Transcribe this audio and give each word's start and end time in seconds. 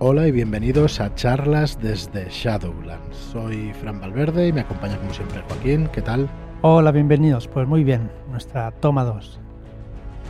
Hola 0.00 0.28
y 0.28 0.32
bienvenidos 0.32 1.00
a 1.00 1.14
charlas 1.14 1.80
desde 1.80 2.28
Shadowlands. 2.30 3.16
Soy 3.16 3.72
Fran 3.74 4.00
Valverde 4.00 4.48
y 4.48 4.52
me 4.52 4.60
acompaña 4.60 4.96
como 4.98 5.12
siempre 5.12 5.42
Joaquín. 5.48 5.88
¿Qué 5.92 6.02
tal? 6.02 6.28
Hola, 6.62 6.92
bienvenidos. 6.92 7.48
Pues 7.48 7.66
muy 7.66 7.82
bien, 7.84 8.10
nuestra 8.30 8.70
toma 8.70 9.04
2. 9.04 9.40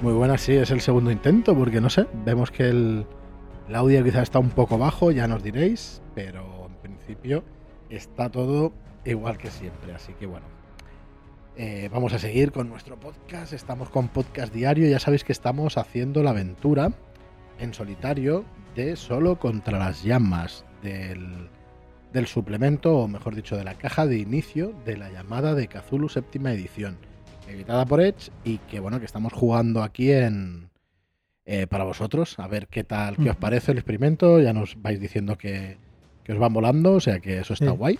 Muy 0.03 0.13
buena, 0.15 0.39
sí, 0.39 0.53
es 0.55 0.71
el 0.71 0.81
segundo 0.81 1.11
intento 1.11 1.55
porque 1.55 1.81
no 1.81 1.91
sé, 1.91 2.07
vemos 2.25 2.51
que 2.51 2.69
el, 2.69 3.07
el 3.69 3.75
audio 3.75 4.03
quizá 4.05 4.23
está 4.23 4.39
un 4.39 4.51
poco 4.51 4.79
bajo, 4.79 5.11
ya 5.11 5.27
nos 5.27 5.43
diréis, 5.43 6.01
pero 6.15 6.67
en 6.67 6.77
principio 6.77 7.45
está 7.91 8.31
todo 8.31 8.73
igual 9.05 9.37
que 9.39 9.51
siempre, 9.51 9.93
así 9.95 10.13
que 10.15 10.27
bueno. 10.27 10.47
eh, 11.57 11.91
vamos 11.93 12.13
a 12.13 12.19
seguir 12.19 12.53
con 12.53 12.69
nuestro 12.69 12.99
podcast, 12.99 13.53
estamos 13.53 13.91
con 13.91 14.09
podcast 14.09 14.55
diario, 14.55 14.89
ya 14.89 15.01
sabéis 15.01 15.25
que 15.25 15.33
estamos 15.33 15.77
haciendo 15.77 16.23
la 16.23 16.31
aventura 16.31 16.93
en 17.59 17.75
solitario 17.75 18.45
de 18.79 18.95
Solo 18.95 19.41
contra 19.41 19.77
las 19.77 20.05
llamas 20.05 20.65
del, 20.85 21.49
del 22.13 22.27
suplemento, 22.29 22.97
o 22.97 23.09
mejor 23.09 23.35
dicho, 23.35 23.57
de 23.57 23.65
la 23.65 23.75
caja 23.75 24.07
de 24.07 24.19
inicio 24.19 24.73
de 24.87 24.97
la 24.97 25.11
llamada 25.11 25.57
de 25.57 25.67
Cthulhu 25.67 26.09
séptima 26.09 26.53
edición, 26.53 26.97
editada 27.49 27.85
por 27.87 28.01
Edge 28.01 28.31
y 28.45 28.59
que 28.59 28.79
bueno, 28.79 29.01
que 29.01 29.07
estamos 29.07 29.33
jugando 29.33 29.83
aquí 29.83 30.13
en 30.13 30.71
eh, 31.45 31.67
para 31.67 31.83
vosotros, 31.83 32.39
a 32.39 32.47
ver 32.47 32.69
qué 32.69 32.85
tal, 32.85 33.17
qué 33.17 33.31
os 33.31 33.37
parece 33.37 33.73
el 33.73 33.79
experimento, 33.79 34.41
ya 34.41 34.53
nos 34.53 34.81
vais 34.81 35.01
diciendo 35.01 35.37
que, 35.37 35.77
que 36.23 36.33
os 36.35 36.39
van 36.39 36.53
volando, 36.53 36.93
o 36.93 37.01
sea 37.01 37.19
que 37.19 37.39
eso 37.39 37.55
está 37.55 37.71
Sí. 37.73 37.77
guay. 37.77 37.99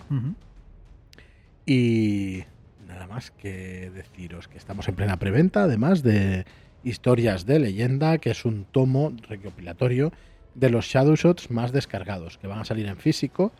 Y 1.65 2.43
nada 2.87 3.05
más 3.05 3.31
que 3.31 3.91
deciros 3.93 4.47
que 4.47 4.57
estamos 4.57 4.87
en 4.87 4.95
plena 4.95 5.17
preventa, 5.17 5.63
además 5.63 6.03
de 6.03 6.45
Historias 6.85 7.45
de 7.45 7.59
Leyenda, 7.59 8.17
que 8.19 8.29
es 8.31 8.45
un 8.45 8.63
tomo 8.63 9.11
recopilatorio 9.27 10.13
de 10.59 10.69
los 10.69 10.85
Shadowshots 10.85 11.49
más 11.51 11.71
descargados, 11.71 12.37
que 12.37 12.47
van 12.47 12.59
a 12.59 12.65
salir 12.65 12.87
en 12.87 12.97
físico. 12.97 13.51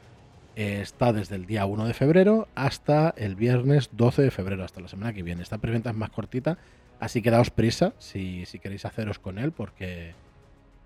Eh, 0.56 0.82
está 0.82 1.14
desde 1.14 1.36
el 1.36 1.46
día 1.46 1.66
1 1.66 1.86
de 1.86 1.94
febrero 1.94 2.48
hasta 2.56 3.14
el 3.16 3.36
viernes 3.36 3.90
12 3.94 4.24
de 4.24 4.32
febrero, 4.32 4.64
hasta 4.64 4.82
la 4.82 4.88
semana 4.88 5.14
que 5.14 5.24
viene. 5.24 5.42
Esta 5.42 5.58
preventa 5.58 5.92
es 5.92 5.96
más 5.96 6.10
cortita, 6.10 6.58
así 7.00 7.22
que 7.22 7.32
daos 7.32 7.50
prisa 7.50 7.94
si, 7.98 8.46
si 8.46 8.60
queréis 8.60 8.86
haceros 8.86 9.20
con 9.20 9.40
él, 9.40 9.52
porque, 9.54 10.14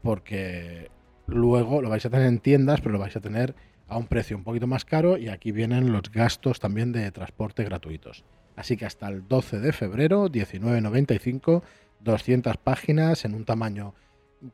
porque 0.03 0.91
luego 1.25 1.81
lo 1.81 1.89
vais 1.89 2.05
a 2.05 2.09
tener 2.09 2.27
en 2.27 2.39
tiendas, 2.39 2.81
pero 2.81 2.93
lo 2.93 2.99
vais 2.99 3.15
a 3.15 3.21
tener 3.21 3.55
a 3.87 3.97
un 3.97 4.07
precio 4.07 4.37
un 4.37 4.43
poquito 4.43 4.67
más 4.67 4.85
caro 4.85 5.17
y 5.17 5.29
aquí 5.29 5.51
vienen 5.51 5.91
los 5.91 6.11
gastos 6.11 6.59
también 6.59 6.91
de 6.91 7.11
transporte 7.11 7.63
gratuitos. 7.63 8.23
Así 8.55 8.77
que 8.77 8.85
hasta 8.85 9.07
el 9.07 9.27
12 9.27 9.59
de 9.59 9.73
febrero, 9.73 10.29
19.95, 10.29 11.63
200 12.01 12.57
páginas 12.57 13.25
en 13.25 13.33
un 13.33 13.45
tamaño 13.45 13.95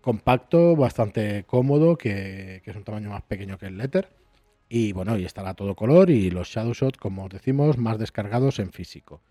compacto, 0.01 0.75
bastante 0.75 1.43
cómodo, 1.45 1.97
que, 1.97 2.61
que 2.63 2.71
es 2.71 2.75
un 2.77 2.83
tamaño 2.83 3.09
más 3.09 3.23
pequeño 3.23 3.57
que 3.57 3.67
el 3.67 3.77
letter. 3.77 4.09
Y 4.69 4.91
bueno, 4.93 5.17
y 5.17 5.25
estará 5.25 5.53
todo 5.55 5.75
color 5.75 6.09
y 6.11 6.29
los 6.29 6.47
Shadowshot, 6.49 6.97
como 6.97 7.23
os 7.25 7.29
decimos, 7.31 7.77
más 7.77 7.97
descargados 7.97 8.59
en 8.59 8.71
físico. 8.71 9.21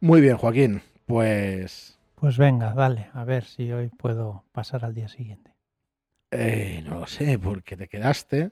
Muy 0.00 0.20
bien, 0.20 0.36
Joaquín. 0.36 0.82
Pues 1.06 1.98
Pues 2.14 2.36
venga, 2.38 2.74
dale, 2.74 3.08
a 3.14 3.24
ver 3.24 3.44
si 3.44 3.72
hoy 3.72 3.88
puedo 3.88 4.44
pasar 4.52 4.84
al 4.84 4.94
día 4.94 5.08
siguiente. 5.08 5.54
eh, 6.30 6.82
no 6.84 7.00
lo 7.00 7.06
sé, 7.06 7.38
porque 7.38 7.76
te 7.76 7.88
quedaste. 7.88 8.50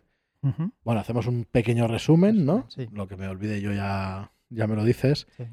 Bueno, 0.82 1.00
hacemos 1.00 1.26
un 1.26 1.44
pequeño 1.44 1.86
resumen, 1.88 2.46
¿no? 2.46 2.64
Sí. 2.70 2.88
Lo 2.92 3.06
que 3.06 3.16
me 3.16 3.28
olvide 3.28 3.60
yo 3.60 3.72
ya, 3.72 4.32
ya 4.48 4.66
me 4.66 4.76
lo 4.76 4.84
dices. 4.84 5.26
Sí. 5.36 5.44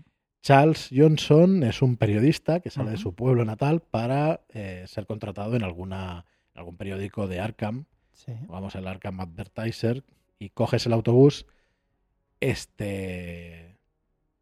Charles 0.45 0.89
Johnson 0.95 1.63
es 1.63 1.81
un 1.81 1.97
periodista 1.97 2.59
que 2.59 2.69
sale 2.69 2.91
de 2.91 2.97
su 2.97 3.15
pueblo 3.15 3.45
natal 3.45 3.81
para 3.81 4.41
eh, 4.49 4.83
ser 4.85 5.07
contratado 5.07 5.55
en 5.55 5.63
alguna 5.63 6.23
en 6.53 6.59
algún 6.59 6.77
periódico 6.77 7.27
de 7.27 7.39
Arkham, 7.39 7.85
Sí. 8.11 8.31
vamos 8.47 8.75
el 8.75 8.87
Arkham 8.87 9.19
Advertiser, 9.21 10.03
y 10.37 10.49
coges 10.49 10.85
el 10.85 10.93
autobús, 10.93 11.47
este 12.41 13.79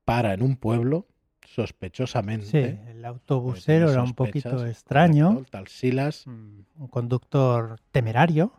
para 0.04 0.34
en 0.34 0.44
un 0.44 0.58
pueblo 0.58 1.08
sospechosamente. 1.46 2.48
Sí, 2.48 2.92
el 2.92 3.06
autobusero 3.06 3.90
era 3.90 4.04
un 4.04 4.14
poquito 4.14 4.66
extraño, 4.66 5.38
el 5.40 5.46
tal 5.46 5.70
Silas, 5.70 6.28
mm, 6.28 6.60
un 6.80 6.88
conductor 6.90 7.80
temerario 7.92 8.52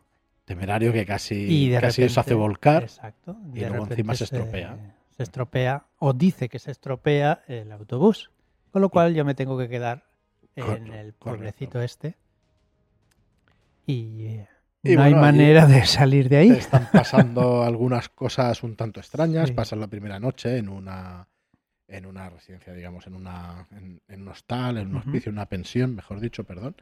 temerario 0.46 0.94
que 0.94 1.04
casi, 1.04 1.34
y 1.34 1.68
de 1.68 1.78
casi 1.78 2.00
repente, 2.00 2.14
se 2.14 2.20
hace 2.20 2.32
volcar. 2.34 2.84
Exacto, 2.84 3.36
y 3.52 3.60
luego 3.60 3.86
encima 3.86 4.14
se 4.14 4.24
estropea. 4.24 4.78
Se 5.16 5.22
estropea 5.22 5.86
o 5.98 6.12
dice 6.12 6.48
que 6.48 6.58
se 6.58 6.70
estropea 6.70 7.42
el 7.46 7.70
autobús, 7.72 8.30
con 8.70 8.82
lo 8.82 8.88
cual 8.88 9.14
yo 9.14 9.24
me 9.24 9.34
tengo 9.34 9.56
que 9.56 9.68
quedar 9.68 10.04
en 10.56 10.64
Correcto, 10.64 10.84
el 10.84 10.92
correcto. 10.92 11.18
pueblecito 11.18 11.82
este 11.82 12.16
y, 13.86 14.26
eh, 14.26 14.48
no 14.82 15.02
hay 15.02 15.12
bueno, 15.12 15.20
manera 15.20 15.66
de 15.66 15.84
salir 15.86 16.28
de 16.28 16.38
ahí. 16.38 16.50
están 16.50 16.88
pasando 16.92 17.62
algunas 17.64 18.08
cosas 18.08 18.62
un 18.62 18.76
tanto 18.76 19.00
extrañas. 19.00 19.48
Sí. 19.48 19.54
Pasas 19.54 19.78
la 19.78 19.88
primera 19.88 20.18
noche 20.18 20.58
en 20.58 20.68
una 20.68 21.28
en 21.86 22.06
una 22.06 22.30
residencia, 22.30 22.72
digamos, 22.72 23.06
en 23.06 23.14
una 23.14 23.68
en, 23.70 24.00
en 24.08 24.22
un 24.22 24.28
hostal, 24.28 24.78
en 24.78 24.88
un 24.88 24.96
hospicio, 24.96 25.30
en 25.30 25.36
una 25.36 25.46
pensión, 25.46 25.94
mejor 25.94 26.20
dicho, 26.20 26.44
perdón. 26.44 26.76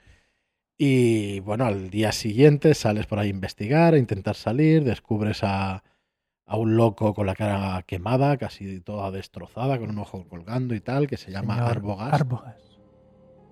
Y 0.78 1.41
bueno, 1.41 1.64
al 1.66 1.91
día 1.91 2.12
siguiente 2.12 2.75
sales 2.75 3.06
por 3.06 3.19
ahí 3.19 3.28
a 3.28 3.31
investigar, 3.31 3.94
a 3.94 3.99
intentar 3.99 4.37
salir, 4.37 4.84
descubres 4.84 5.41
a, 5.43 5.82
a 6.52 6.56
un 6.56 6.76
loco 6.76 7.14
con 7.14 7.26
la 7.26 7.34
cara 7.34 7.82
quemada, 7.86 8.36
casi 8.36 8.80
toda 8.80 9.10
destrozada, 9.10 9.78
con 9.78 9.88
un 9.88 9.98
ojo 9.98 10.26
colgando 10.28 10.74
y 10.74 10.80
tal, 10.80 11.06
que 11.06 11.16
se 11.16 11.30
llama 11.30 11.54
Señor 11.54 11.70
Arbogast. 11.70 12.30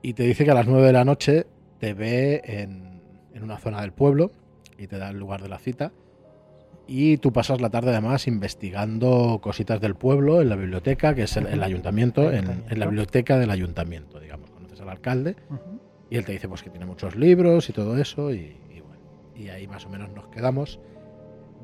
y 0.02 0.12
te 0.12 0.24
dice 0.24 0.44
que 0.44 0.50
a 0.50 0.54
las 0.54 0.66
9 0.66 0.86
de 0.86 0.92
la 0.92 1.06
noche 1.06 1.46
te 1.78 1.94
ve 1.94 2.42
en, 2.44 3.00
en 3.32 3.42
una 3.42 3.56
zona 3.56 3.80
del 3.80 3.92
pueblo 3.92 4.32
y 4.76 4.86
te 4.86 4.98
da 4.98 5.08
el 5.08 5.18
lugar 5.18 5.40
de 5.40 5.48
la 5.48 5.58
cita. 5.58 5.92
Y 6.86 7.16
tú 7.16 7.32
pasas 7.32 7.62
la 7.62 7.70
tarde 7.70 7.88
además 7.90 8.26
investigando 8.26 9.38
cositas 9.42 9.80
del 9.80 9.94
pueblo 9.94 10.42
en 10.42 10.50
la 10.50 10.56
biblioteca, 10.56 11.14
que 11.14 11.22
es 11.22 11.36
el, 11.38 11.46
el 11.46 11.62
ayuntamiento, 11.62 12.30
en, 12.30 12.64
en 12.68 12.78
la 12.78 12.84
biblioteca 12.84 13.38
del 13.38 13.50
ayuntamiento, 13.50 14.20
digamos. 14.20 14.50
Conoces 14.50 14.78
al 14.82 14.90
alcalde 14.90 15.36
y 16.10 16.16
él 16.16 16.26
te 16.26 16.32
dice 16.32 16.48
pues 16.48 16.62
que 16.62 16.68
tiene 16.68 16.84
muchos 16.84 17.16
libros 17.16 17.70
y 17.70 17.72
todo 17.72 17.96
eso 17.96 18.30
y, 18.34 18.58
y 18.68 18.80
bueno, 18.80 19.00
y 19.34 19.48
ahí 19.48 19.66
más 19.66 19.86
o 19.86 19.88
menos 19.88 20.10
nos 20.10 20.26
quedamos. 20.26 20.80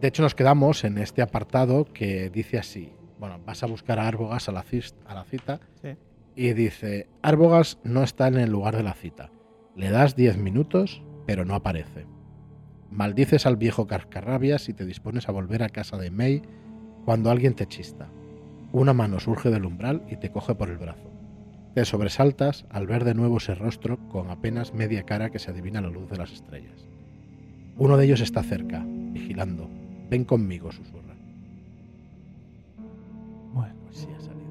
De 0.00 0.08
hecho 0.08 0.22
nos 0.22 0.34
quedamos 0.34 0.84
en 0.84 0.98
este 0.98 1.22
apartado 1.22 1.84
que 1.86 2.28
dice 2.30 2.58
así, 2.58 2.92
bueno, 3.18 3.40
vas 3.46 3.62
a 3.62 3.66
buscar 3.66 3.98
a 3.98 4.06
Arbogas 4.08 4.48
a 4.48 4.52
la, 4.52 4.62
cis- 4.62 4.94
a 5.06 5.14
la 5.14 5.24
cita 5.24 5.60
Sí. 5.82 5.96
y 6.34 6.52
dice, 6.52 7.08
Arbogas 7.22 7.78
no 7.82 8.02
está 8.02 8.28
en 8.28 8.36
el 8.36 8.50
lugar 8.50 8.76
de 8.76 8.82
la 8.82 8.92
cita. 8.94 9.30
Le 9.74 9.90
das 9.90 10.14
10 10.16 10.36
minutos, 10.38 11.02
pero 11.26 11.44
no 11.44 11.54
aparece. 11.54 12.06
Maldices 12.90 13.46
al 13.46 13.56
viejo 13.56 13.86
cascarrabias 13.86 14.68
y 14.68 14.74
te 14.74 14.84
dispones 14.86 15.28
a 15.28 15.32
volver 15.32 15.62
a 15.62 15.68
casa 15.70 15.96
de 15.96 16.10
May 16.10 16.42
cuando 17.04 17.30
alguien 17.30 17.54
te 17.54 17.66
chista. 17.66 18.08
Una 18.72 18.92
mano 18.92 19.18
surge 19.20 19.50
del 19.50 19.64
umbral 19.64 20.02
y 20.10 20.16
te 20.16 20.30
coge 20.30 20.54
por 20.54 20.68
el 20.68 20.78
brazo. 20.78 21.10
Te 21.74 21.84
sobresaltas 21.84 22.64
al 22.70 22.86
ver 22.86 23.04
de 23.04 23.14
nuevo 23.14 23.38
ese 23.38 23.54
rostro 23.54 23.98
con 24.08 24.30
apenas 24.30 24.72
media 24.74 25.02
cara 25.04 25.30
que 25.30 25.38
se 25.38 25.50
adivina 25.50 25.78
a 25.78 25.82
la 25.82 25.90
luz 25.90 26.08
de 26.10 26.16
las 26.16 26.32
estrellas. 26.32 26.86
Uno 27.76 27.96
de 27.96 28.04
ellos 28.06 28.20
está 28.20 28.42
cerca, 28.42 28.82
vigilando. 28.86 29.68
Ven 30.08 30.24
conmigo, 30.24 30.70
susurra. 30.70 31.14
Bueno, 33.52 33.74
Pues 33.84 33.98
sí 33.98 34.08
ha 34.16 34.20
salido 34.20 34.50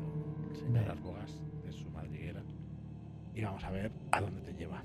el 0.50 0.56
señor 0.56 0.80
Bien. 0.80 0.90
Arbogas 0.90 1.42
de 1.66 1.72
su 1.72 1.90
madriguera. 1.92 2.42
Y 3.34 3.42
vamos 3.42 3.64
a 3.64 3.72
ver 3.72 3.92
a 4.12 4.22
dónde 4.22 4.42
te 4.42 4.54
lleva. 4.54 4.84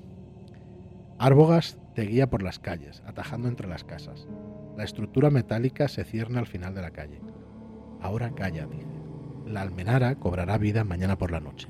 Arbogas 1.18 1.78
te 1.94 2.02
guía 2.02 2.30
por 2.30 2.42
las 2.42 2.58
calles, 2.58 3.02
atajando 3.06 3.48
entre 3.48 3.68
las 3.68 3.84
casas. 3.84 4.28
La 4.76 4.84
estructura 4.84 5.30
metálica 5.30 5.88
se 5.88 6.04
cierne 6.04 6.38
al 6.38 6.46
final 6.46 6.74
de 6.74 6.82
la 6.82 6.90
calle. 6.90 7.20
Ahora 8.00 8.30
calla, 8.30 8.66
dice. 8.66 8.86
La 9.46 9.62
almenara 9.62 10.14
cobrará 10.14 10.56
vida 10.58 10.84
mañana 10.84 11.18
por 11.18 11.32
la 11.32 11.40
noche. 11.40 11.68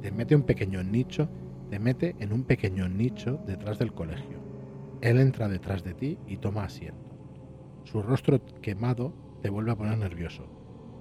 Te 0.00 0.10
mete 0.10 0.34
un 0.34 0.42
pequeño 0.42 0.82
nicho, 0.82 1.28
te 1.70 1.78
mete 1.78 2.16
en 2.18 2.32
un 2.32 2.44
pequeño 2.44 2.88
nicho 2.88 3.38
detrás 3.46 3.78
del 3.78 3.92
colegio. 3.92 4.38
Él 5.00 5.18
entra 5.18 5.48
detrás 5.48 5.84
de 5.84 5.94
ti 5.94 6.18
y 6.26 6.38
toma 6.38 6.64
asiento. 6.64 7.07
Su 7.90 8.02
rostro 8.02 8.38
quemado 8.60 9.14
te 9.40 9.48
vuelve 9.48 9.72
a 9.72 9.76
poner 9.76 9.96
nervioso. 9.96 10.44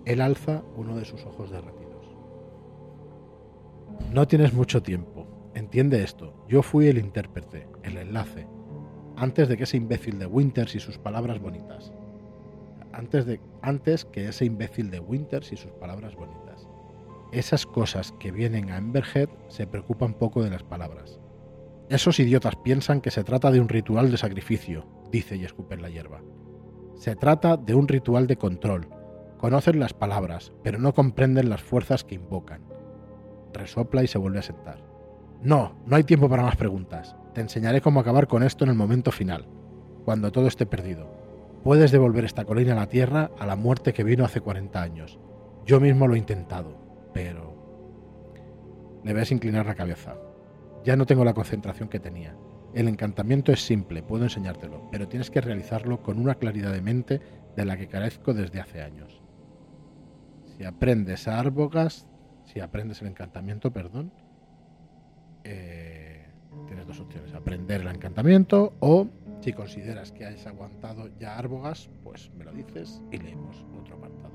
Él 0.06 0.22
alza 0.22 0.64
uno 0.78 0.96
de 0.96 1.04
sus 1.04 1.26
ojos 1.26 1.52
derretidos. 1.52 2.16
No 4.14 4.26
tienes 4.26 4.54
mucho 4.54 4.82
tiempo. 4.82 5.28
Entiende 5.54 6.02
esto. 6.02 6.46
Yo 6.48 6.64
fui 6.64 6.88
el 6.88 6.98
intérprete, 6.98 7.68
el 7.84 7.98
enlace, 7.98 8.48
antes 9.18 9.50
de 9.50 9.58
que 9.58 9.64
ese 9.64 9.76
imbécil 9.76 10.18
de 10.18 10.28
Winters 10.28 10.76
y 10.76 10.80
sus 10.80 10.98
palabras 10.98 11.42
bonitas. 11.42 11.92
Antes, 12.94 13.26
de, 13.26 13.42
antes 13.62 14.06
que 14.06 14.30
ese 14.30 14.46
imbécil 14.46 14.90
de 14.90 15.02
Winters 15.02 15.52
y 15.52 15.58
sus 15.58 15.72
palabras 15.72 16.16
bonitas. 16.16 16.70
Esas 17.34 17.66
cosas 17.66 18.14
que 18.14 18.32
vienen 18.32 18.72
a 18.72 18.78
Emberhead 18.78 19.28
se 19.50 19.68
preocupan 19.68 20.14
poco 20.14 20.42
de 20.42 20.52
las 20.52 20.64
palabras. 20.64 21.20
Esos 21.90 22.18
idiotas 22.22 22.56
piensan 22.56 23.02
que 23.02 23.12
se 23.12 23.26
trata 23.26 23.52
de 23.52 23.60
un 23.60 23.68
ritual 23.68 24.10
de 24.10 24.18
sacrificio, 24.18 24.86
dice 25.12 25.36
y 25.36 25.44
escupe 25.44 25.76
en 25.76 25.82
la 25.82 25.90
hierba. 25.90 26.22
Se 26.98 27.16
trata 27.16 27.58
de 27.58 27.76
un 27.76 27.88
ritual 27.88 28.26
de 28.28 28.38
control. 28.38 28.88
Conocen 29.38 29.80
las 29.80 29.94
palabras, 29.94 30.52
pero 30.64 30.80
no 30.80 30.94
comprenden 30.94 31.50
las 31.50 31.62
fuerzas 31.62 32.04
que 32.04 32.16
invocan. 32.16 32.62
Resopla 33.54 34.04
y 34.04 34.08
se 34.08 34.18
vuelve 34.18 34.40
a 34.40 34.44
sentar. 34.44 34.84
No, 35.44 35.76
no 35.86 35.96
hay 35.96 36.04
tiempo 36.04 36.28
para 36.28 36.42
más 36.44 36.56
preguntas. 36.56 37.16
Te 37.34 37.42
enseñaré 37.42 37.82
cómo 37.82 38.00
acabar 38.00 38.28
con 38.28 38.42
esto 38.42 38.64
en 38.64 38.72
el 38.72 38.76
momento 38.76 39.12
final. 39.12 39.48
cuando 40.06 40.32
todo 40.32 40.48
esté 40.48 40.66
perdido. 40.66 41.06
Puedes 41.66 41.92
devolver 41.92 42.24
esta 42.24 42.46
colina 42.46 42.72
a 42.72 42.78
la 42.78 42.88
tierra 42.88 43.30
a 43.38 43.46
la 43.46 43.58
muerte 43.58 43.92
que 43.92 44.06
vino 44.06 44.24
hace 44.24 44.40
40 44.40 44.82
años. 44.82 45.20
Yo 45.66 45.82
mismo 45.82 46.08
lo 46.08 46.16
he 46.16 46.18
intentado, 46.18 46.78
pero... 47.14 47.54
Le 49.04 49.12
ves 49.12 49.34
inclinar 49.34 49.66
la 49.66 49.76
cabeza. 49.76 50.16
Ya 50.86 50.96
no 50.96 51.06
tengo 51.06 51.26
la 51.26 51.34
concentración 51.34 51.90
que 51.90 52.00
tenía. 52.00 52.38
El 52.74 52.88
encantamiento 52.88 53.52
es 53.52 53.62
simple, 53.62 54.04
puedo 54.04 54.24
enseñártelo, 54.24 54.88
pero 54.92 55.08
tienes 55.08 55.30
que 55.32 55.42
realizarlo 55.42 56.02
con 56.04 56.20
una 56.20 56.36
claridad 56.36 56.72
de 56.74 56.82
mente 56.82 57.22
de 57.56 57.66
la 57.66 57.78
que 57.78 57.88
carezco 57.88 58.34
desde 58.34 58.60
hace 58.60 58.82
años. 58.82 59.22
Si 60.58 60.64
aprendes 60.64 61.28
a 61.28 61.44
si 62.46 62.60
aprendes 62.60 63.02
el 63.02 63.10
encantamiento, 63.10 63.72
perdón, 63.72 64.12
eh, 65.44 66.30
tienes 66.68 66.88
dos 66.88 67.00
opciones, 67.00 67.34
aprender 67.34 67.82
el 67.82 67.88
encantamiento 67.88 68.74
o 68.80 69.08
si 69.42 69.54
consideras 69.54 70.12
que 70.12 70.26
has 70.26 70.46
aguantado 70.48 71.10
ya 71.20 71.38
Arbogas, 71.38 71.90
pues 72.04 72.32
me 72.36 72.44
lo 72.44 72.52
dices 72.52 73.02
y 73.12 73.18
leemos 73.18 73.64
otro 73.80 73.96
apartado. 73.96 74.32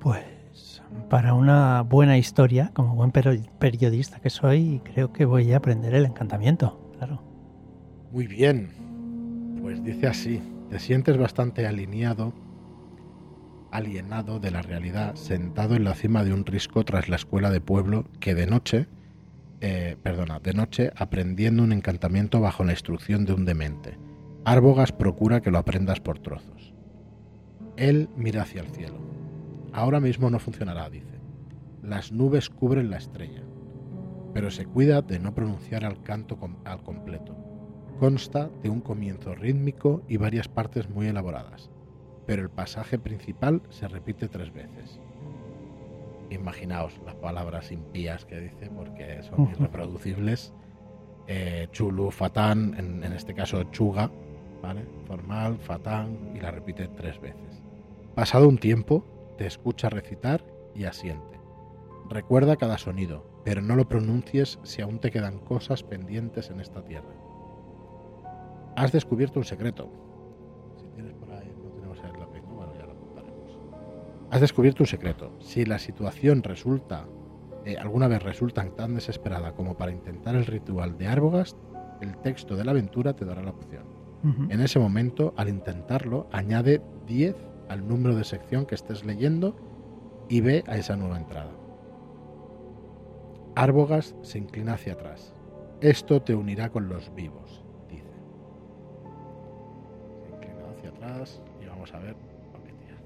Pues 0.00 0.82
para 1.08 1.34
una 1.34 1.82
buena 1.82 2.18
historia, 2.18 2.70
como 2.74 2.94
buen 2.94 3.12
peri- 3.12 3.48
periodista 3.58 4.20
que 4.20 4.30
soy, 4.30 4.80
creo 4.84 5.12
que 5.12 5.24
voy 5.24 5.52
a 5.52 5.58
aprender 5.58 5.94
el 5.94 6.06
encantamiento, 6.06 6.78
claro. 6.98 7.22
Muy 8.12 8.26
bien. 8.26 8.70
Pues 9.62 9.84
dice 9.84 10.08
así, 10.08 10.42
te 10.68 10.80
sientes 10.80 11.16
bastante 11.16 11.66
alineado, 11.66 12.34
alienado 13.70 14.40
de 14.40 14.50
la 14.50 14.62
realidad, 14.62 15.14
sentado 15.14 15.76
en 15.76 15.84
la 15.84 15.94
cima 15.94 16.24
de 16.24 16.32
un 16.32 16.44
risco 16.44 16.84
tras 16.84 17.08
la 17.08 17.14
escuela 17.14 17.50
de 17.50 17.60
pueblo 17.60 18.06
que 18.18 18.34
de 18.34 18.48
noche, 18.48 18.88
eh, 19.60 19.96
perdona, 20.02 20.40
de 20.40 20.54
noche 20.54 20.90
aprendiendo 20.96 21.62
un 21.62 21.72
encantamiento 21.72 22.40
bajo 22.40 22.64
la 22.64 22.72
instrucción 22.72 23.26
de 23.26 23.34
un 23.34 23.44
demente. 23.44 23.96
Arbogas 24.44 24.90
procura 24.90 25.40
que 25.40 25.52
lo 25.52 25.58
aprendas 25.58 26.00
por 26.00 26.18
trozos. 26.18 26.74
Él 27.76 28.08
mira 28.16 28.42
hacia 28.42 28.62
el 28.62 28.70
cielo. 28.70 28.98
Ahora 29.72 30.00
mismo 30.00 30.30
no 30.30 30.40
funcionará, 30.40 30.90
dice. 30.90 31.20
Las 31.80 32.10
nubes 32.10 32.50
cubren 32.50 32.90
la 32.90 32.96
estrella, 32.96 33.44
pero 34.34 34.50
se 34.50 34.66
cuida 34.66 35.00
de 35.00 35.20
no 35.20 35.32
pronunciar 35.32 35.84
al 35.84 36.02
canto 36.02 36.38
al 36.64 36.82
completo. 36.82 37.49
Consta 38.00 38.48
de 38.62 38.70
un 38.70 38.80
comienzo 38.80 39.34
rítmico 39.34 40.00
y 40.08 40.16
varias 40.16 40.48
partes 40.48 40.88
muy 40.88 41.08
elaboradas, 41.08 41.70
pero 42.24 42.40
el 42.40 42.48
pasaje 42.48 42.98
principal 42.98 43.60
se 43.68 43.88
repite 43.88 44.26
tres 44.26 44.50
veces. 44.54 44.98
Imaginaos 46.30 46.98
las 47.04 47.16
palabras 47.16 47.70
impías 47.70 48.24
que 48.24 48.40
dice, 48.40 48.70
porque 48.74 49.22
son 49.22 49.50
irreproducibles. 49.50 50.54
Eh, 51.26 51.68
chulu, 51.72 52.10
fatán, 52.10 52.74
en, 52.78 53.04
en 53.04 53.12
este 53.12 53.34
caso 53.34 53.64
chuga, 53.64 54.10
¿vale? 54.62 54.86
Formal, 55.06 55.58
fatán, 55.58 56.32
y 56.34 56.40
la 56.40 56.52
repite 56.52 56.88
tres 56.88 57.20
veces. 57.20 57.62
Pasado 58.14 58.48
un 58.48 58.56
tiempo, 58.56 59.04
te 59.36 59.46
escucha 59.46 59.90
recitar 59.90 60.42
y 60.74 60.84
asiente. 60.84 61.38
Recuerda 62.08 62.56
cada 62.56 62.78
sonido, 62.78 63.26
pero 63.44 63.60
no 63.60 63.76
lo 63.76 63.90
pronuncies 63.90 64.58
si 64.62 64.80
aún 64.80 65.00
te 65.00 65.10
quedan 65.10 65.38
cosas 65.38 65.82
pendientes 65.82 66.48
en 66.48 66.60
esta 66.60 66.82
tierra. 66.82 67.19
Has 68.76 68.92
descubierto 68.92 69.38
un 69.38 69.44
secreto. 69.44 69.90
Si 70.76 70.86
tienes 70.94 71.14
por 71.14 71.30
ahí, 71.32 71.52
no 71.62 71.70
tenemos 71.70 71.98
el 71.98 72.12
lápiz, 72.18 72.42
¿no? 72.48 72.54
bueno, 72.54 72.72
ya 72.78 72.86
lo 72.86 72.92
apuntaremos. 72.92 73.58
Has 74.30 74.40
descubierto 74.40 74.82
un 74.82 74.86
secreto. 74.86 75.32
Si 75.40 75.64
la 75.64 75.78
situación 75.78 76.42
resulta, 76.42 77.06
eh, 77.64 77.76
alguna 77.76 78.08
vez 78.08 78.22
resulta 78.22 78.64
tan 78.74 78.94
desesperada 78.94 79.52
como 79.52 79.76
para 79.76 79.92
intentar 79.92 80.34
el 80.34 80.46
ritual 80.46 80.96
de 80.96 81.08
Arbogast, 81.08 81.56
el 82.00 82.16
texto 82.18 82.56
de 82.56 82.64
la 82.64 82.70
aventura 82.70 83.14
te 83.14 83.24
dará 83.24 83.42
la 83.42 83.50
opción. 83.50 84.00
En 84.50 84.60
ese 84.60 84.78
momento, 84.78 85.32
al 85.38 85.48
intentarlo, 85.48 86.28
añade 86.30 86.82
10 87.06 87.34
al 87.70 87.88
número 87.88 88.14
de 88.14 88.24
sección 88.24 88.66
que 88.66 88.74
estés 88.74 89.02
leyendo 89.02 89.56
y 90.28 90.42
ve 90.42 90.62
a 90.66 90.76
esa 90.76 90.94
nueva 90.94 91.16
entrada. 91.16 91.52
Arbogast 93.54 94.14
se 94.22 94.38
inclina 94.38 94.74
hacia 94.74 94.92
atrás. 94.92 95.32
Esto 95.80 96.20
te 96.20 96.34
unirá 96.34 96.68
con 96.68 96.88
los 96.88 97.14
vivos, 97.14 97.59
y 101.60 101.66
vamos 101.66 101.92
a 101.94 101.98
ver 101.98 102.16
lo 102.52 102.62
que 102.62 102.72
tiene. 102.72 102.98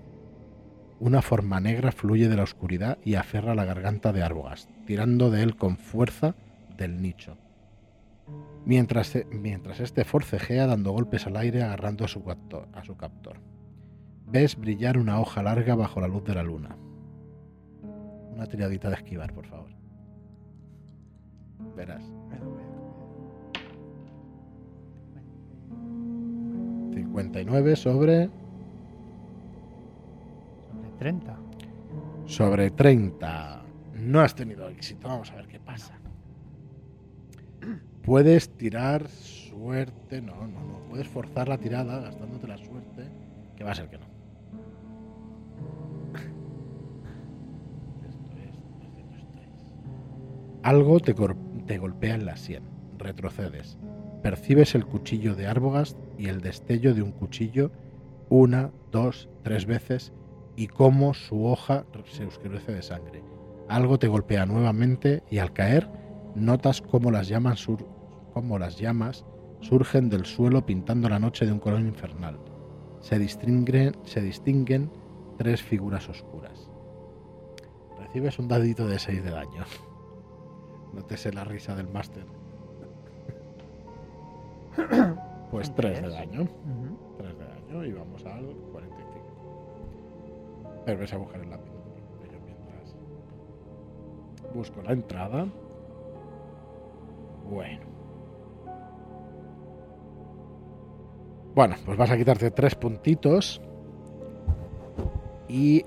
Una 1.01 1.23
forma 1.23 1.61
negra 1.61 1.93
fluye 1.93 2.29
de 2.29 2.37
la 2.37 2.43
oscuridad 2.43 2.99
y 3.05 3.15
aferra 3.15 3.55
la 3.55 3.65
garganta 3.65 4.13
de 4.13 4.23
Arbogast, 4.23 4.71
tirando 4.87 5.31
de 5.31 5.43
él 5.43 5.57
con 5.57 5.77
fuerza 5.77 6.35
del 6.77 7.01
nicho. 7.01 7.37
Mientras, 8.65 9.19
mientras 9.31 9.81
este 9.81 10.05
forcejea 10.05 10.67
dando 10.67 10.93
golpes 10.93 11.27
al 11.27 11.37
aire 11.37 11.63
agarrando 11.63 12.05
a 12.05 12.09
su, 12.09 12.25
captor, 12.25 12.69
a 12.73 12.85
su 12.85 12.97
captor. 12.97 13.37
Ves 14.27 14.57
brillar 14.57 14.97
una 14.97 15.21
hoja 15.21 15.43
larga 15.43 15.75
bajo 15.75 16.01
la 16.01 16.09
luz 16.09 16.25
de 16.25 16.35
la 16.35 16.43
luna. 16.43 16.77
Una 18.33 18.47
tiradita 18.47 18.89
de 18.89 18.97
esquivar, 18.97 19.33
por 19.35 19.47
favor. 19.47 19.71
Verás. 21.77 22.05
59 26.95 27.77
sobre 27.77 28.29
Sobre 30.71 30.91
30. 30.99 31.37
sobre 32.27 32.71
30. 32.71 33.63
No 33.95 34.21
has 34.21 34.35
tenido 34.35 34.69
éxito. 34.69 35.09
Vamos 35.09 35.31
a 35.31 35.37
ver 35.37 35.47
qué 35.49 35.59
pasa. 35.59 35.95
Puedes 38.03 38.49
tirar 38.57 39.09
suerte. 39.09 40.21
No, 40.21 40.35
no, 40.47 40.61
no. 40.61 40.79
Puedes 40.91 41.09
forzar 41.09 41.49
la 41.49 41.59
tirada 41.59 42.01
gastándote 42.01 42.47
la 42.47 42.59
suerte. 42.59 43.09
Que 43.57 43.65
va 43.65 43.73
a 43.73 43.75
ser 43.75 43.89
que 43.89 43.99
no. 43.99 44.05
Esto 48.09 48.37
es 48.39 48.55
203. 48.81 49.49
Algo 50.63 51.01
te, 51.01 51.15
te 51.67 51.79
golpea 51.79 52.15
en 52.15 52.27
la 52.27 52.37
sien. 52.37 52.63
Retrocedes. 52.99 53.79
Percibes 54.25 54.75
el 54.75 54.87
cuchillo 54.87 55.35
de 55.35 55.47
Arbogast 55.47 55.99
y 56.17 56.29
el 56.29 56.41
destello 56.41 56.95
de 56.95 57.03
un 57.03 57.13
cuchillo 57.13 57.71
una, 58.31 58.73
dos, 58.91 59.29
tres 59.43 59.67
veces 59.67 60.15
y 60.57 60.69
cómo 60.69 61.13
su 61.13 61.45
hoja 61.45 61.85
se 62.07 62.25
oscurece 62.25 62.73
de 62.73 62.81
sangre. 62.81 63.23
Algo 63.69 63.99
te 63.99 64.09
golpea 64.09 64.47
nuevamente 64.47 65.23
y 65.31 65.41
al 65.41 65.53
caer 65.53 65.91
notas 66.35 66.81
cómo 66.81 67.11
las 67.11 67.29
llamas, 67.29 67.67
cómo 68.33 68.59
las 68.59 68.79
llamas 68.79 69.27
surgen 69.61 70.09
del 70.09 70.25
suelo 70.25 70.65
pintando 70.65 71.11
la 71.11 71.19
noche 71.19 71.45
de 71.45 71.53
un 71.53 71.61
color 71.61 71.81
infernal. 71.81 72.41
Se 73.01 73.19
distinguen, 73.19 73.95
se 74.05 74.23
distinguen 74.23 74.91
tres 75.37 75.63
figuras 75.63 76.09
oscuras. 76.09 76.71
Recibes 77.99 78.39
un 78.39 78.49
dadito 78.49 78.89
de 78.89 78.99
6 78.99 79.23
de 79.23 79.31
daño. 79.31 79.65
No 80.95 81.03
te 81.03 81.17
sé 81.17 81.33
la 81.33 81.43
risa 81.43 81.75
del 81.75 81.89
máster. 81.89 82.25
Pues 85.51 85.69
¿Cuánto 85.71 85.83
3 85.83 86.03
de 86.03 86.09
daño. 86.09 86.49
3 87.19 87.39
de 87.39 87.45
daño 87.45 87.85
y 87.85 87.93
vamos 87.93 88.25
al 88.27 88.45
45. 88.73 90.83
Pero 90.85 90.99
ves 90.99 91.13
a 91.13 91.17
buscar 91.17 91.41
el 91.41 91.51
lápiz, 91.51 91.71
yo 92.33 92.41
mientras 92.45 92.97
busco 94.53 94.83
la 94.83 94.93
entrada. 94.93 95.47
Bueno. 97.49 97.85
Bueno, 101.55 101.77
pues 101.85 101.97
vas 101.97 102.11
a 102.11 102.17
quitarte 102.17 102.51
tres 102.51 102.75
puntitos. 102.75 103.61
Y 105.47 105.85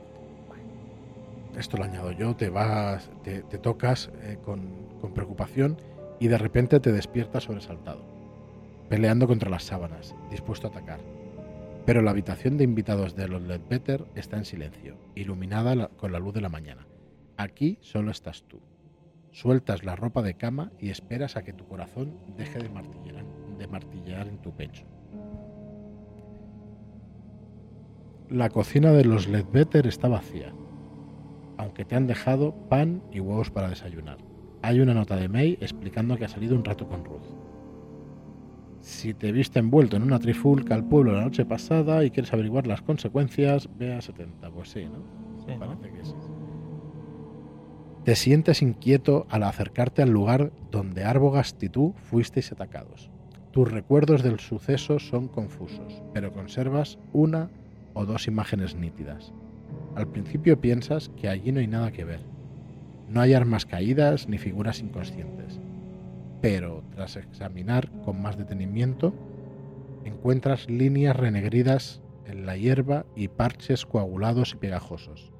esto 1.57 1.75
lo 1.75 1.83
añado 1.83 2.13
yo, 2.13 2.37
te 2.37 2.49
vas, 2.49 3.11
te, 3.21 3.41
te 3.41 3.57
tocas 3.57 4.09
eh, 4.21 4.37
con, 4.45 4.61
con 5.01 5.13
preocupación 5.13 5.75
y 6.19 6.29
de 6.29 6.37
repente 6.37 6.79
te 6.79 6.93
despiertas 6.93 7.43
sobresaltado 7.43 8.16
peleando 8.89 9.27
contra 9.27 9.49
las 9.49 9.63
sábanas, 9.63 10.15
dispuesto 10.29 10.67
a 10.67 10.69
atacar. 10.69 10.99
Pero 11.85 12.01
la 12.01 12.11
habitación 12.11 12.57
de 12.57 12.63
invitados 12.63 13.15
de 13.15 13.27
los 13.27 13.41
Ledbetter 13.41 14.05
está 14.15 14.37
en 14.37 14.45
silencio, 14.45 14.97
iluminada 15.15 15.87
con 15.89 16.11
la 16.11 16.19
luz 16.19 16.33
de 16.33 16.41
la 16.41 16.49
mañana. 16.49 16.87
Aquí 17.37 17.77
solo 17.81 18.11
estás 18.11 18.43
tú. 18.43 18.59
Sueltas 19.31 19.83
la 19.83 19.95
ropa 19.95 20.21
de 20.21 20.33
cama 20.33 20.71
y 20.79 20.89
esperas 20.89 21.37
a 21.37 21.43
que 21.43 21.53
tu 21.53 21.65
corazón 21.67 22.17
deje 22.37 22.59
de 22.59 22.69
martillear, 22.69 24.25
de 24.25 24.29
en 24.29 24.37
tu 24.39 24.51
pecho. 24.51 24.85
La 28.29 28.49
cocina 28.49 28.91
de 28.91 29.05
los 29.05 29.27
Ledbetter 29.27 29.87
está 29.87 30.07
vacía, 30.07 30.51
aunque 31.57 31.85
te 31.85 31.95
han 31.95 32.07
dejado 32.07 32.53
pan 32.67 33.01
y 33.11 33.19
huevos 33.19 33.51
para 33.51 33.69
desayunar. 33.69 34.17
Hay 34.61 34.79
una 34.79 34.93
nota 34.93 35.15
de 35.15 35.29
May 35.29 35.57
explicando 35.61 36.17
que 36.17 36.25
ha 36.25 36.29
salido 36.29 36.55
un 36.55 36.65
rato 36.65 36.87
con 36.87 37.05
Ruth. 37.05 37.46
Si 38.87 39.13
te 39.13 39.33
viste 39.33 39.59
envuelto 39.59 39.97
en 39.97 40.03
una 40.03 40.17
trifulca 40.17 40.73
al 40.73 40.85
pueblo 40.85 41.11
la 41.11 41.25
noche 41.25 41.43
pasada 41.43 42.05
y 42.05 42.09
quieres 42.09 42.31
averiguar 42.31 42.67
las 42.67 42.81
consecuencias, 42.81 43.67
ve 43.77 43.93
a 43.93 44.01
70. 44.01 44.49
Pues 44.49 44.69
sí, 44.69 44.85
¿no? 44.85 44.99
Sí, 45.45 45.51
¿no? 45.51 45.59
Parece 45.59 45.91
que 45.91 46.05
sí. 46.05 46.13
Te 48.05 48.15
sientes 48.15 48.61
inquieto 48.61 49.27
al 49.29 49.43
acercarte 49.43 50.01
al 50.01 50.11
lugar 50.11 50.53
donde 50.71 51.03
Arbogast 51.03 51.61
y 51.61 51.67
tú 51.67 51.95
fuisteis 51.97 52.53
atacados. 52.53 53.11
Tus 53.51 53.69
recuerdos 53.69 54.23
del 54.23 54.39
suceso 54.39 54.99
son 54.99 55.27
confusos, 55.27 56.01
pero 56.13 56.31
conservas 56.31 56.97
una 57.11 57.49
o 57.93 58.05
dos 58.05 58.25
imágenes 58.25 58.75
nítidas. 58.75 59.33
Al 59.95 60.07
principio 60.07 60.61
piensas 60.61 61.09
que 61.09 61.27
allí 61.27 61.51
no 61.51 61.59
hay 61.59 61.67
nada 61.67 61.91
que 61.91 62.05
ver. 62.05 62.21
No 63.09 63.19
hay 63.19 63.33
armas 63.33 63.65
caídas 63.65 64.29
ni 64.29 64.37
figuras 64.37 64.79
inconscientes. 64.79 65.59
Pero 66.41 66.83
tras 66.91 67.15
examinar 67.15 67.89
con 68.03 68.21
más 68.21 68.37
detenimiento, 68.37 69.13
encuentras 70.05 70.69
líneas 70.69 71.15
renegridas 71.15 72.01
en 72.25 72.45
la 72.45 72.57
hierba 72.57 73.05
y 73.15 73.29
parches 73.29 73.85
coagulados 73.85 74.53
y 74.53 74.57
pegajosos. 74.57 75.33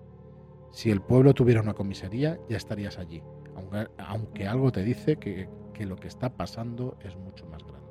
Si 0.71 0.91
el 0.91 1.01
pueblo 1.01 1.33
tuviera 1.33 1.61
una 1.61 1.73
comisaría, 1.73 2.39
ya 2.49 2.57
estarías 2.57 2.97
allí, 2.97 3.21
aunque, 3.55 3.87
aunque 3.97 4.47
algo 4.47 4.71
te 4.71 4.83
dice 4.83 5.17
que, 5.17 5.49
que 5.73 5.85
lo 5.85 5.95
que 5.95 6.07
está 6.07 6.29
pasando 6.29 6.97
es 7.03 7.15
mucho 7.15 7.45
más 7.47 7.63
grande. 7.63 7.87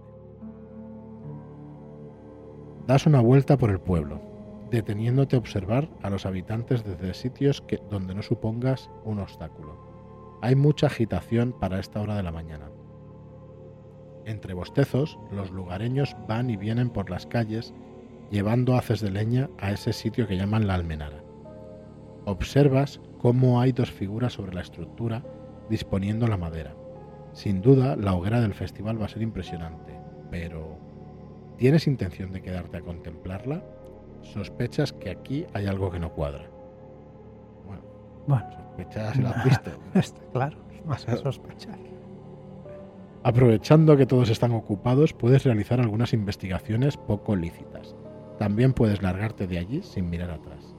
Das 2.86 3.06
una 3.06 3.20
vuelta 3.20 3.56
por 3.56 3.70
el 3.70 3.80
pueblo, 3.80 4.20
deteniéndote 4.70 5.36
a 5.36 5.38
observar 5.38 5.88
a 6.02 6.10
los 6.10 6.26
habitantes 6.26 6.84
desde 6.84 7.14
sitios 7.14 7.60
que, 7.62 7.80
donde 7.90 8.14
no 8.14 8.22
supongas 8.22 8.90
un 9.04 9.18
obstáculo. 9.18 9.76
Hay 10.42 10.54
mucha 10.54 10.86
agitación 10.86 11.52
para 11.58 11.80
esta 11.80 12.00
hora 12.00 12.16
de 12.16 12.22
la 12.22 12.32
mañana. 12.32 12.70
Entre 14.26 14.52
bostezos, 14.54 15.18
los 15.30 15.50
lugareños 15.50 16.16
van 16.28 16.50
y 16.50 16.56
vienen 16.56 16.90
por 16.90 17.08
las 17.10 17.26
calles 17.26 17.72
llevando 18.30 18.76
haces 18.76 19.00
de 19.00 19.10
leña 19.10 19.48
a 19.58 19.70
ese 19.70 19.92
sitio 19.92 20.26
que 20.26 20.36
llaman 20.36 20.66
la 20.66 20.74
almenara. 20.74 21.22
Observas 22.24 23.00
cómo 23.18 23.60
hay 23.60 23.70
dos 23.70 23.90
figuras 23.92 24.32
sobre 24.32 24.52
la 24.52 24.62
estructura 24.62 25.22
disponiendo 25.70 26.26
la 26.26 26.36
madera. 26.36 26.74
Sin 27.32 27.62
duda, 27.62 27.94
la 27.94 28.14
hoguera 28.14 28.40
del 28.40 28.52
festival 28.54 29.00
va 29.00 29.04
a 29.06 29.10
ser 29.10 29.22
impresionante, 29.22 29.94
pero 30.30 30.76
¿tienes 31.56 31.86
intención 31.86 32.32
de 32.32 32.42
quedarte 32.42 32.78
a 32.78 32.82
contemplarla? 32.82 33.62
Sospechas 34.22 34.92
que 34.92 35.10
aquí 35.10 35.46
hay 35.54 35.66
algo 35.66 35.90
que 35.92 36.00
no 36.00 36.12
cuadra. 36.12 36.50
Bueno, 37.64 37.82
Bueno, 38.26 38.50
sospechas 38.50 39.16
lo 39.18 39.28
has 39.28 39.44
visto. 39.44 39.70
está 39.94 40.20
claro, 40.32 40.58
más 40.84 41.04
que 41.04 41.16
sospechar. 41.16 41.78
Aprovechando 43.26 43.96
que 43.96 44.06
todos 44.06 44.30
están 44.30 44.52
ocupados, 44.52 45.12
puedes 45.12 45.42
realizar 45.42 45.80
algunas 45.80 46.12
investigaciones 46.12 46.96
poco 46.96 47.34
lícitas. 47.34 47.96
También 48.38 48.72
puedes 48.72 49.02
largarte 49.02 49.48
de 49.48 49.58
allí 49.58 49.82
sin 49.82 50.08
mirar 50.08 50.30
atrás. 50.30 50.76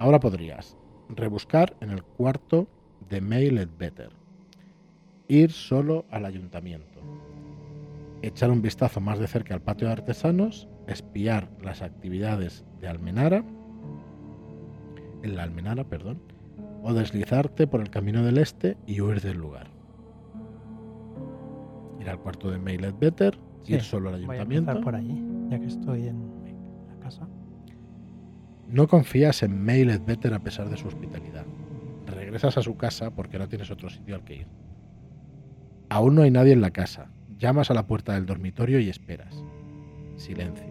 Ahora 0.00 0.18
podrías 0.18 0.76
rebuscar 1.08 1.76
en 1.80 1.90
el 1.90 2.02
cuarto 2.02 2.66
de 3.08 3.20
Mail 3.20 3.64
Better, 3.78 4.10
ir 5.28 5.52
solo 5.52 6.06
al 6.10 6.24
ayuntamiento, 6.24 7.00
echar 8.20 8.50
un 8.50 8.60
vistazo 8.60 9.00
más 9.00 9.20
de 9.20 9.28
cerca 9.28 9.54
al 9.54 9.62
patio 9.62 9.86
de 9.86 9.92
artesanos, 9.92 10.66
espiar 10.88 11.50
las 11.62 11.82
actividades 11.82 12.64
de 12.80 12.88
Almenara, 12.88 13.44
en 15.22 15.36
la 15.36 15.44
Almenara, 15.44 15.84
perdón, 15.84 16.20
o 16.82 16.92
deslizarte 16.92 17.68
por 17.68 17.80
el 17.80 17.90
camino 17.90 18.24
del 18.24 18.38
este 18.38 18.76
y 18.88 19.00
huir 19.00 19.20
del 19.20 19.38
lugar. 19.38 19.71
Ir 22.02 22.10
al 22.10 22.18
cuarto 22.18 22.50
de 22.50 22.58
Mail 22.58 22.92
Better, 22.98 23.38
Sí, 23.62 23.74
ir 23.74 23.82
solo 23.82 24.08
al 24.08 24.26
Voy 24.26 24.36
a 24.36 24.42
ayuntamiento. 24.42 24.80
por 24.80 24.96
allí, 24.96 25.22
ya 25.48 25.60
que 25.60 25.66
estoy 25.66 26.08
en 26.08 26.20
la 26.88 26.98
casa. 27.00 27.28
No 28.68 28.88
confías 28.88 29.42
en 29.44 29.62
Mail 29.62 29.96
Better 30.04 30.34
a 30.34 30.40
pesar 30.40 30.68
de 30.68 30.76
su 30.76 30.88
hospitalidad. 30.88 31.44
Regresas 32.06 32.58
a 32.58 32.62
su 32.62 32.76
casa 32.76 33.10
porque 33.12 33.38
no 33.38 33.48
tienes 33.48 33.70
otro 33.70 33.88
sitio 33.88 34.16
al 34.16 34.24
que 34.24 34.36
ir. 34.36 34.46
Aún 35.90 36.14
no 36.16 36.22
hay 36.22 36.30
nadie 36.30 36.52
en 36.52 36.60
la 36.60 36.70
casa. 36.72 37.06
Llamas 37.38 37.70
a 37.70 37.74
la 37.74 37.86
puerta 37.86 38.14
del 38.14 38.26
dormitorio 38.26 38.80
y 38.80 38.88
esperas. 38.88 39.44
Silencio. 40.16 40.66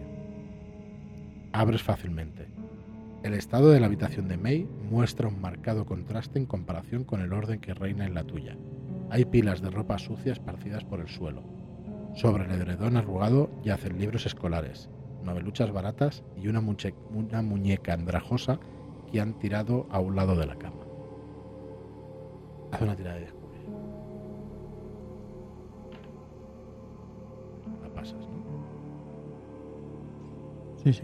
Abres 1.52 1.82
fácilmente. 1.82 2.46
El 3.22 3.34
estado 3.34 3.70
de 3.70 3.78
la 3.78 3.86
habitación 3.86 4.26
de 4.28 4.36
May 4.36 4.66
muestra 4.90 5.28
un 5.28 5.40
marcado 5.40 5.86
contraste 5.86 6.38
en 6.38 6.46
comparación 6.46 7.04
con 7.04 7.20
el 7.20 7.32
orden 7.32 7.60
que 7.60 7.72
reina 7.72 8.04
en 8.04 8.14
la 8.14 8.24
tuya. 8.24 8.56
Hay 9.12 9.26
pilas 9.26 9.60
de 9.60 9.68
ropa 9.68 9.98
sucia 9.98 10.32
esparcidas 10.32 10.84
por 10.84 10.98
el 10.98 11.06
suelo. 11.06 11.42
Sobre 12.14 12.44
el 12.46 12.50
edredón 12.50 12.96
arrugado 12.96 13.50
yacen 13.62 13.98
libros 13.98 14.24
escolares, 14.24 14.88
noveluchas 15.22 15.70
baratas 15.70 16.24
y 16.34 16.48
una, 16.48 16.62
muche- 16.62 16.94
una 17.14 17.42
muñeca 17.42 17.92
andrajosa 17.92 18.58
que 19.10 19.20
han 19.20 19.34
tirado 19.34 19.86
a 19.90 20.00
un 20.00 20.16
lado 20.16 20.34
de 20.34 20.46
la 20.46 20.56
cama. 20.56 20.86
Haz 22.70 22.80
una 22.80 22.96
tirada 22.96 23.16
de 23.16 23.20
descubrir. 23.24 23.68
La 27.82 27.88
pasas, 27.90 28.14
¿no? 28.14 28.42
Sí, 30.82 30.90
sí. 30.94 31.02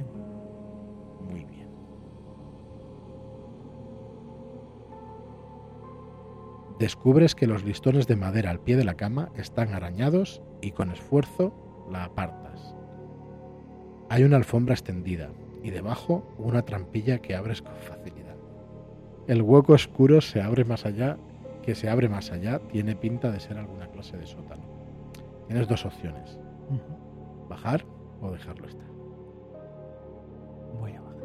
Descubres 6.79 7.35
que 7.35 7.49
los 7.49 7.65
listones 7.65 8.07
de 8.07 8.15
madera 8.15 8.51
al 8.51 8.61
pie 8.61 8.77
de 8.77 8.85
la 8.85 8.95
cama 8.95 9.31
están 9.37 9.75
arañados 9.75 10.43
y 10.61 10.71
con 10.71 10.93
esfuerzo 10.93 11.53
la 11.91 12.05
apartas. 12.05 12.77
Hay 14.09 14.23
una 14.23 14.37
alfombra 14.37 14.75
extendida 14.75 15.31
y 15.65 15.71
debajo 15.71 16.23
una 16.39 16.63
trampilla 16.63 17.19
que 17.19 17.35
abres 17.35 17.63
con 17.63 17.75
facilidad. 17.75 18.37
El 19.27 19.43
hueco 19.43 19.73
oscuro 19.73 20.21
se 20.21 20.41
abre 20.41 20.65
más 20.65 20.87
allá, 20.87 21.19
que 21.63 21.75
se 21.75 21.91
abre 21.91 22.09
más 22.09 22.31
allá, 22.31 22.61
tiene 22.61 22.95
pinta 22.95 23.33
de 23.33 23.41
ser 23.41 23.59
alguna 23.59 23.89
clase 23.89 24.17
de 24.17 24.27
sótano. 24.27 24.63
Tienes 25.49 25.67
dos 25.67 25.85
opciones, 25.85 26.39
bajar 27.49 27.85
o 28.21 28.31
dejarlo 28.31 28.69
estar. 28.69 28.87
Voy 30.79 30.93
a 30.93 31.01
bajar. 31.01 31.17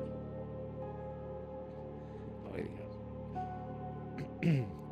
Ay, 2.56 2.64
Dios. 2.64 3.00
fin. 4.42 4.83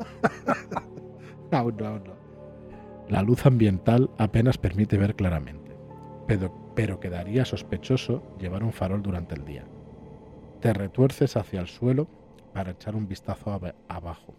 aún 1.52 1.76
no, 1.76 1.86
aún 1.86 2.04
no. 2.04 2.12
La 3.08 3.22
luz 3.22 3.44
ambiental 3.46 4.10
apenas 4.18 4.56
permite 4.58 4.96
ver 4.96 5.16
claramente, 5.16 5.76
pero, 6.26 6.72
pero 6.76 7.00
quedaría 7.00 7.44
sospechoso 7.44 8.22
llevar 8.38 8.62
un 8.62 8.72
farol 8.72 9.02
durante 9.02 9.34
el 9.34 9.44
día. 9.44 9.64
Te 10.60 10.72
retuerces 10.72 11.36
hacia 11.36 11.60
el 11.60 11.66
suelo 11.66 12.06
para 12.52 12.72
echar 12.72 12.94
un 12.94 13.08
vistazo 13.08 13.52
aba- 13.52 13.74
abajo. 13.88 14.34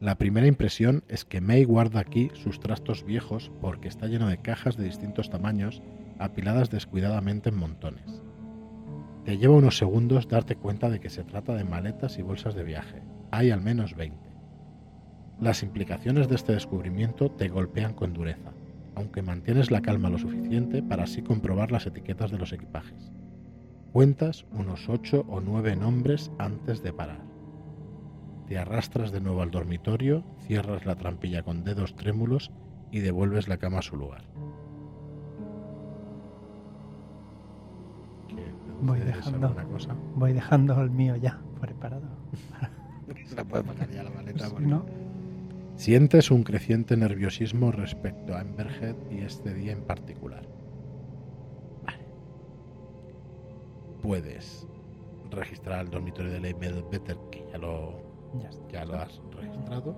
La 0.00 0.16
primera 0.16 0.46
impresión 0.46 1.02
es 1.08 1.24
que 1.24 1.40
May 1.40 1.64
guarda 1.64 2.00
aquí 2.00 2.30
sus 2.34 2.60
trastos 2.60 3.04
viejos 3.04 3.50
porque 3.60 3.88
está 3.88 4.06
lleno 4.06 4.28
de 4.28 4.38
cajas 4.38 4.76
de 4.76 4.84
distintos 4.84 5.28
tamaños 5.28 5.82
apiladas 6.20 6.70
descuidadamente 6.70 7.48
en 7.48 7.56
montones. 7.56 8.22
Te 9.24 9.38
lleva 9.38 9.56
unos 9.56 9.76
segundos 9.76 10.28
darte 10.28 10.56
cuenta 10.56 10.88
de 10.88 11.00
que 11.00 11.10
se 11.10 11.24
trata 11.24 11.54
de 11.54 11.64
maletas 11.64 12.18
y 12.18 12.22
bolsas 12.22 12.54
de 12.54 12.62
viaje. 12.64 13.02
Hay 13.30 13.50
al 13.50 13.60
menos 13.60 13.94
20. 13.94 14.18
Las 15.40 15.62
implicaciones 15.62 16.28
de 16.28 16.34
este 16.34 16.52
descubrimiento 16.52 17.30
te 17.30 17.48
golpean 17.48 17.94
con 17.94 18.12
dureza, 18.12 18.52
aunque 18.94 19.22
mantienes 19.22 19.70
la 19.70 19.82
calma 19.82 20.10
lo 20.10 20.18
suficiente 20.18 20.82
para 20.82 21.04
así 21.04 21.22
comprobar 21.22 21.70
las 21.70 21.86
etiquetas 21.86 22.30
de 22.30 22.38
los 22.38 22.52
equipajes. 22.52 23.12
Cuentas 23.92 24.46
unos 24.52 24.88
8 24.88 25.26
o 25.28 25.40
9 25.40 25.76
nombres 25.76 26.30
antes 26.38 26.82
de 26.82 26.92
parar. 26.92 27.20
Te 28.46 28.58
arrastras 28.58 29.12
de 29.12 29.20
nuevo 29.20 29.42
al 29.42 29.50
dormitorio, 29.50 30.24
cierras 30.46 30.86
la 30.86 30.96
trampilla 30.96 31.42
con 31.42 31.64
dedos 31.64 31.94
trémulos 31.94 32.50
y 32.90 33.00
devuelves 33.00 33.46
la 33.46 33.58
cama 33.58 33.78
a 33.78 33.82
su 33.82 33.96
lugar. 33.96 34.24
Voy 38.80 39.00
¿Decides 39.00 39.24
dejando. 39.26 39.54
cosa? 39.70 39.94
Voy 40.14 40.32
dejando 40.32 40.80
el 40.80 40.90
mío 40.90 41.16
ya 41.16 41.38
preparado. 41.60 42.06
Se 43.28 43.36
la 43.36 43.44
puede 43.44 43.62
pagar 43.64 43.90
ya 43.90 44.02
la 44.02 44.10
maleta. 44.10 44.38
Pues, 44.38 44.50
porque- 44.50 44.66
¿no? 44.66 44.84
Sientes 45.76 46.30
un 46.32 46.42
creciente 46.42 46.96
nerviosismo 46.96 47.70
respecto 47.70 48.34
a 48.34 48.40
Emberhead 48.40 48.96
y 49.12 49.18
este 49.20 49.54
día 49.54 49.70
en 49.72 49.82
particular. 49.82 50.42
Vale. 51.86 52.04
Puedes 54.02 54.66
registrar 55.30 55.84
el 55.84 55.90
dormitorio 55.90 56.32
de 56.32 56.40
Leibel 56.40 56.84
Better, 56.90 57.16
que 57.30 57.44
ya 57.52 57.58
lo, 57.58 58.00
ya 58.72 58.84
lo 58.84 58.94
has 58.96 59.20
registrado. 59.36 59.94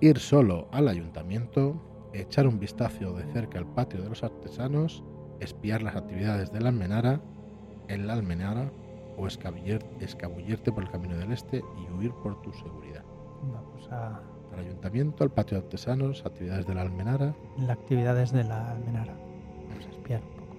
Ir 0.00 0.18
solo 0.18 0.68
al 0.70 0.86
ayuntamiento, 0.86 1.80
echar 2.12 2.46
un 2.46 2.60
vistazo 2.60 3.14
de 3.14 3.24
cerca 3.32 3.58
al 3.58 3.66
patio 3.66 4.00
de 4.02 4.08
los 4.10 4.22
artesanos, 4.22 5.02
espiar 5.40 5.82
las 5.82 5.96
actividades 5.96 6.52
de 6.52 6.60
la 6.60 6.68
almenara, 6.68 7.20
en 7.88 8.06
la 8.06 8.12
almenara, 8.12 8.70
o 9.18 9.26
escabullirte 9.26 10.72
por 10.72 10.84
el 10.84 10.90
camino 10.90 11.16
del 11.16 11.32
este 11.32 11.58
y 11.58 11.92
huir 11.92 12.12
por 12.22 12.40
tu 12.42 12.52
seguridad. 12.52 13.02
Vamos 13.52 13.88
a 13.90 14.20
Al 14.52 14.60
ayuntamiento, 14.60 15.24
al 15.24 15.30
patio 15.30 15.58
de 15.58 15.64
artesanos, 15.64 16.24
actividades 16.24 16.66
de 16.66 16.74
la 16.74 16.82
almenara. 16.82 17.34
las 17.58 17.70
actividades 17.70 18.32
de 18.32 18.44
la 18.44 18.70
almenara. 18.70 19.14
Vamos 19.68 19.86
a 19.86 19.90
espiar 19.90 20.22
un 20.22 20.28
poco. 20.36 20.56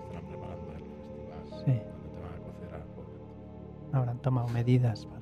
estarán 0.00 0.24
preparando 0.26 0.72
el 0.72 0.78
festival. 0.80 1.64
Sí. 1.64 1.72
Te 1.72 2.20
van 2.22 2.32
a 2.32 2.38
cocer 2.46 2.74
a. 3.92 3.98
Habrán 3.98 4.18
tomado 4.18 4.48
medidas 4.48 5.04
para. 5.06 5.16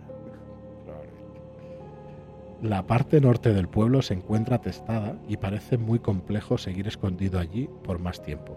La 2.62 2.86
parte 2.86 3.20
norte 3.20 3.52
del 3.52 3.68
pueblo 3.68 4.00
se 4.00 4.14
encuentra 4.14 4.56
atestada 4.56 5.18
y 5.28 5.36
parece 5.36 5.76
muy 5.76 5.98
complejo 5.98 6.56
seguir 6.56 6.86
escondido 6.86 7.38
allí 7.38 7.68
por 7.82 7.98
más 7.98 8.22
tiempo. 8.22 8.56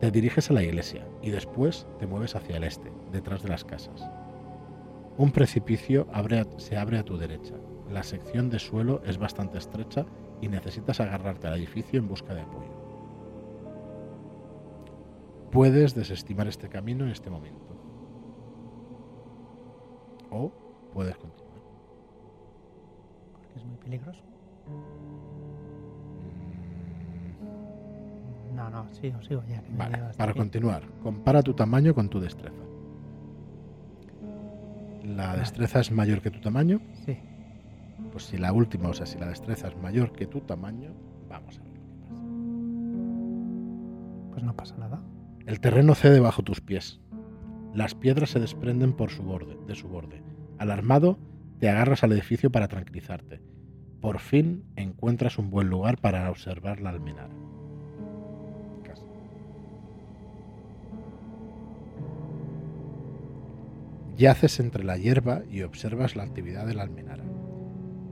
Te 0.00 0.10
diriges 0.10 0.48
a 0.48 0.54
la 0.54 0.62
iglesia 0.62 1.06
y 1.20 1.28
después 1.28 1.86
te 1.98 2.06
mueves 2.06 2.34
hacia 2.34 2.56
el 2.56 2.64
este, 2.64 2.90
detrás 3.12 3.42
de 3.42 3.50
las 3.50 3.64
casas. 3.64 4.08
Un 5.18 5.30
precipicio 5.30 6.06
se 6.56 6.78
abre 6.78 6.98
a 6.98 7.04
tu 7.04 7.18
derecha. 7.18 7.54
La 7.90 8.02
sección 8.02 8.48
de 8.48 8.58
suelo 8.58 9.02
es 9.04 9.18
bastante 9.18 9.58
estrecha 9.58 10.06
y 10.40 10.48
necesitas 10.48 11.00
agarrarte 11.00 11.48
al 11.48 11.58
edificio 11.58 11.98
en 11.98 12.08
busca 12.08 12.32
de 12.32 12.40
apoyo. 12.40 12.72
Puedes 15.50 15.94
desestimar 15.94 16.48
este 16.48 16.70
camino 16.70 17.04
en 17.04 17.10
este 17.10 17.28
momento. 17.28 17.76
O 20.30 20.50
puedes 20.94 21.18
continuar. 21.18 21.60
Porque 23.32 23.58
es 23.58 23.64
muy 23.66 23.76
peligroso. 23.76 24.22
No, 28.60 28.68
no, 28.68 28.86
sigo, 28.94 29.22
sigo 29.22 29.42
ya. 29.48 29.62
Que 29.62 29.74
Vale, 29.74 29.98
para 30.18 30.34
continuar, 30.34 30.82
compara 31.02 31.42
tu 31.42 31.54
tamaño 31.54 31.94
con 31.94 32.10
tu 32.10 32.20
destreza. 32.20 32.62
La 35.04 35.28
Vale. 35.28 35.38
destreza 35.40 35.80
es 35.80 35.90
mayor 35.90 36.20
que 36.20 36.30
tu 36.30 36.40
tamaño, 36.40 36.80
Sí. 37.06 37.16
pues 38.12 38.24
si 38.24 38.36
la 38.36 38.52
última, 38.52 38.90
o 38.90 38.92
sea, 38.92 39.06
si 39.06 39.18
la 39.18 39.28
destreza 39.28 39.68
es 39.68 39.76
mayor 39.78 40.12
que 40.12 40.26
tu 40.26 40.40
tamaño, 40.42 40.90
vamos 41.28 41.58
a 41.58 41.62
ver 41.62 41.72
lo 41.72 41.80
que 41.80 41.96
pasa. 42.10 42.22
Pues 44.32 44.44
no 44.44 44.54
pasa 44.56 44.76
nada. 44.76 45.00
El 45.46 45.58
terreno 45.60 45.94
cede 45.94 46.20
bajo 46.20 46.42
tus 46.42 46.60
pies. 46.60 47.00
Las 47.74 47.94
piedras 47.94 48.30
se 48.30 48.40
desprenden 48.40 48.92
por 48.92 49.10
su 49.10 49.22
borde, 49.22 49.56
de 49.66 49.74
su 49.74 49.88
borde. 49.88 50.22
Alarmado, 50.58 51.18
te 51.60 51.70
agarras 51.70 52.04
al 52.04 52.12
edificio 52.12 52.50
para 52.52 52.68
tranquilizarte. 52.68 53.40
Por 54.02 54.18
fin 54.18 54.64
encuentras 54.76 55.38
un 55.38 55.50
buen 55.50 55.68
lugar 55.70 55.98
para 55.98 56.28
observar 56.30 56.80
la 56.80 56.90
almenara. 56.90 57.34
Yaces 64.20 64.60
entre 64.60 64.84
la 64.84 64.98
hierba 64.98 65.44
y 65.50 65.62
observas 65.62 66.14
la 66.14 66.24
actividad 66.24 66.66
de 66.66 66.74
la 66.74 66.82
almenara. 66.82 67.24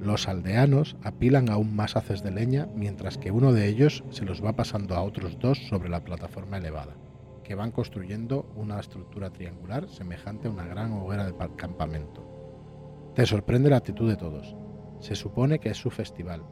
Los 0.01 0.27
aldeanos 0.27 0.97
apilan 1.05 1.51
aún 1.51 1.77
más 1.77 1.97
haces 1.97 2.23
de 2.23 2.31
leña 2.31 2.67
mientras 2.75 3.19
que 3.19 3.31
uno 3.31 3.53
de 3.53 3.69
ellos 3.69 4.03
se 4.09 4.25
los 4.25 4.43
va 4.43 4.57
pasando 4.57 4.95
a 4.95 5.03
otros 5.03 5.39
dos 5.39 5.59
sobre 5.69 5.91
la 5.91 6.03
plataforma 6.05 6.57
elevada, 6.57 6.97
que 7.45 7.55
van 7.55 7.73
construyendo 7.73 8.51
una 8.57 8.81
estructura 8.81 9.29
triangular 9.35 9.87
semejante 9.91 10.49
a 10.49 10.51
una 10.51 10.65
gran 10.65 10.93
hoguera 10.93 11.27
de 11.27 11.35
pa- 11.35 11.55
campamento. 11.57 13.13
Te 13.15 13.27
sorprende 13.27 13.69
la 13.69 13.77
actitud 13.77 14.09
de 14.09 14.17
todos. 14.17 14.57
Se 15.01 15.15
supone 15.15 15.59
que 15.59 15.69
es 15.69 15.77
su 15.77 15.91
festival, 15.91 16.43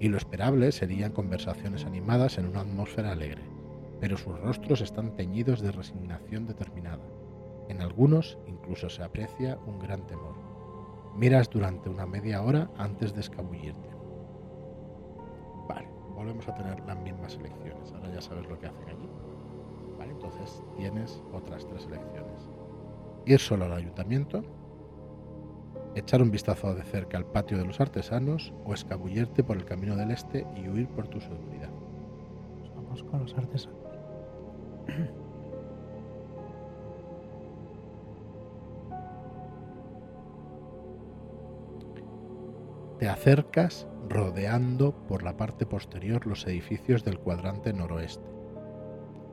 y 0.00 0.08
lo 0.08 0.16
esperable 0.16 0.72
serían 0.72 1.12
conversaciones 1.12 1.84
animadas 1.84 2.38
en 2.38 2.46
una 2.46 2.60
atmósfera 2.62 3.12
alegre, 3.12 3.42
pero 4.00 4.16
sus 4.16 4.40
rostros 4.40 4.80
están 4.80 5.16
teñidos 5.16 5.60
de 5.60 5.70
resignación 5.70 6.46
determinada. 6.46 7.04
En 7.72 7.80
algunos 7.80 8.36
incluso 8.46 8.90
se 8.90 9.02
aprecia 9.02 9.58
un 9.66 9.78
gran 9.78 10.06
temor. 10.06 10.34
Miras 11.16 11.48
durante 11.48 11.88
una 11.88 12.04
media 12.04 12.42
hora 12.42 12.70
antes 12.76 13.14
de 13.14 13.22
escabullirte. 13.22 13.88
Vale, 15.66 15.88
volvemos 16.14 16.46
a 16.46 16.54
tener 16.54 16.78
las 16.80 16.98
mismas 16.98 17.34
elecciones. 17.36 17.90
Ahora 17.94 18.12
ya 18.12 18.20
sabes 18.20 18.46
lo 18.46 18.58
que 18.58 18.66
hacen 18.66 18.90
allí. 18.90 19.08
Vale, 19.98 20.12
entonces 20.12 20.62
tienes 20.76 21.22
otras 21.32 21.66
tres 21.66 21.86
elecciones. 21.86 22.50
Ir 23.24 23.40
solo 23.40 23.64
al 23.64 23.72
ayuntamiento, 23.72 24.42
echar 25.94 26.20
un 26.20 26.30
vistazo 26.30 26.74
de 26.74 26.82
cerca 26.82 27.16
al 27.16 27.24
patio 27.24 27.56
de 27.56 27.64
los 27.64 27.80
artesanos 27.80 28.52
o 28.66 28.74
escabullirte 28.74 29.42
por 29.42 29.56
el 29.56 29.64
camino 29.64 29.96
del 29.96 30.10
este 30.10 30.46
y 30.56 30.68
huir 30.68 30.88
por 30.88 31.08
tu 31.08 31.22
seguridad. 31.22 31.70
Vamos 32.76 33.02
con 33.04 33.20
los 33.20 33.34
artesanos. 33.34 33.80
Te 43.02 43.08
acercas 43.08 43.88
rodeando 44.08 44.94
por 45.08 45.24
la 45.24 45.36
parte 45.36 45.66
posterior 45.66 46.24
los 46.24 46.46
edificios 46.46 47.02
del 47.02 47.18
cuadrante 47.18 47.72
noroeste. 47.72 48.22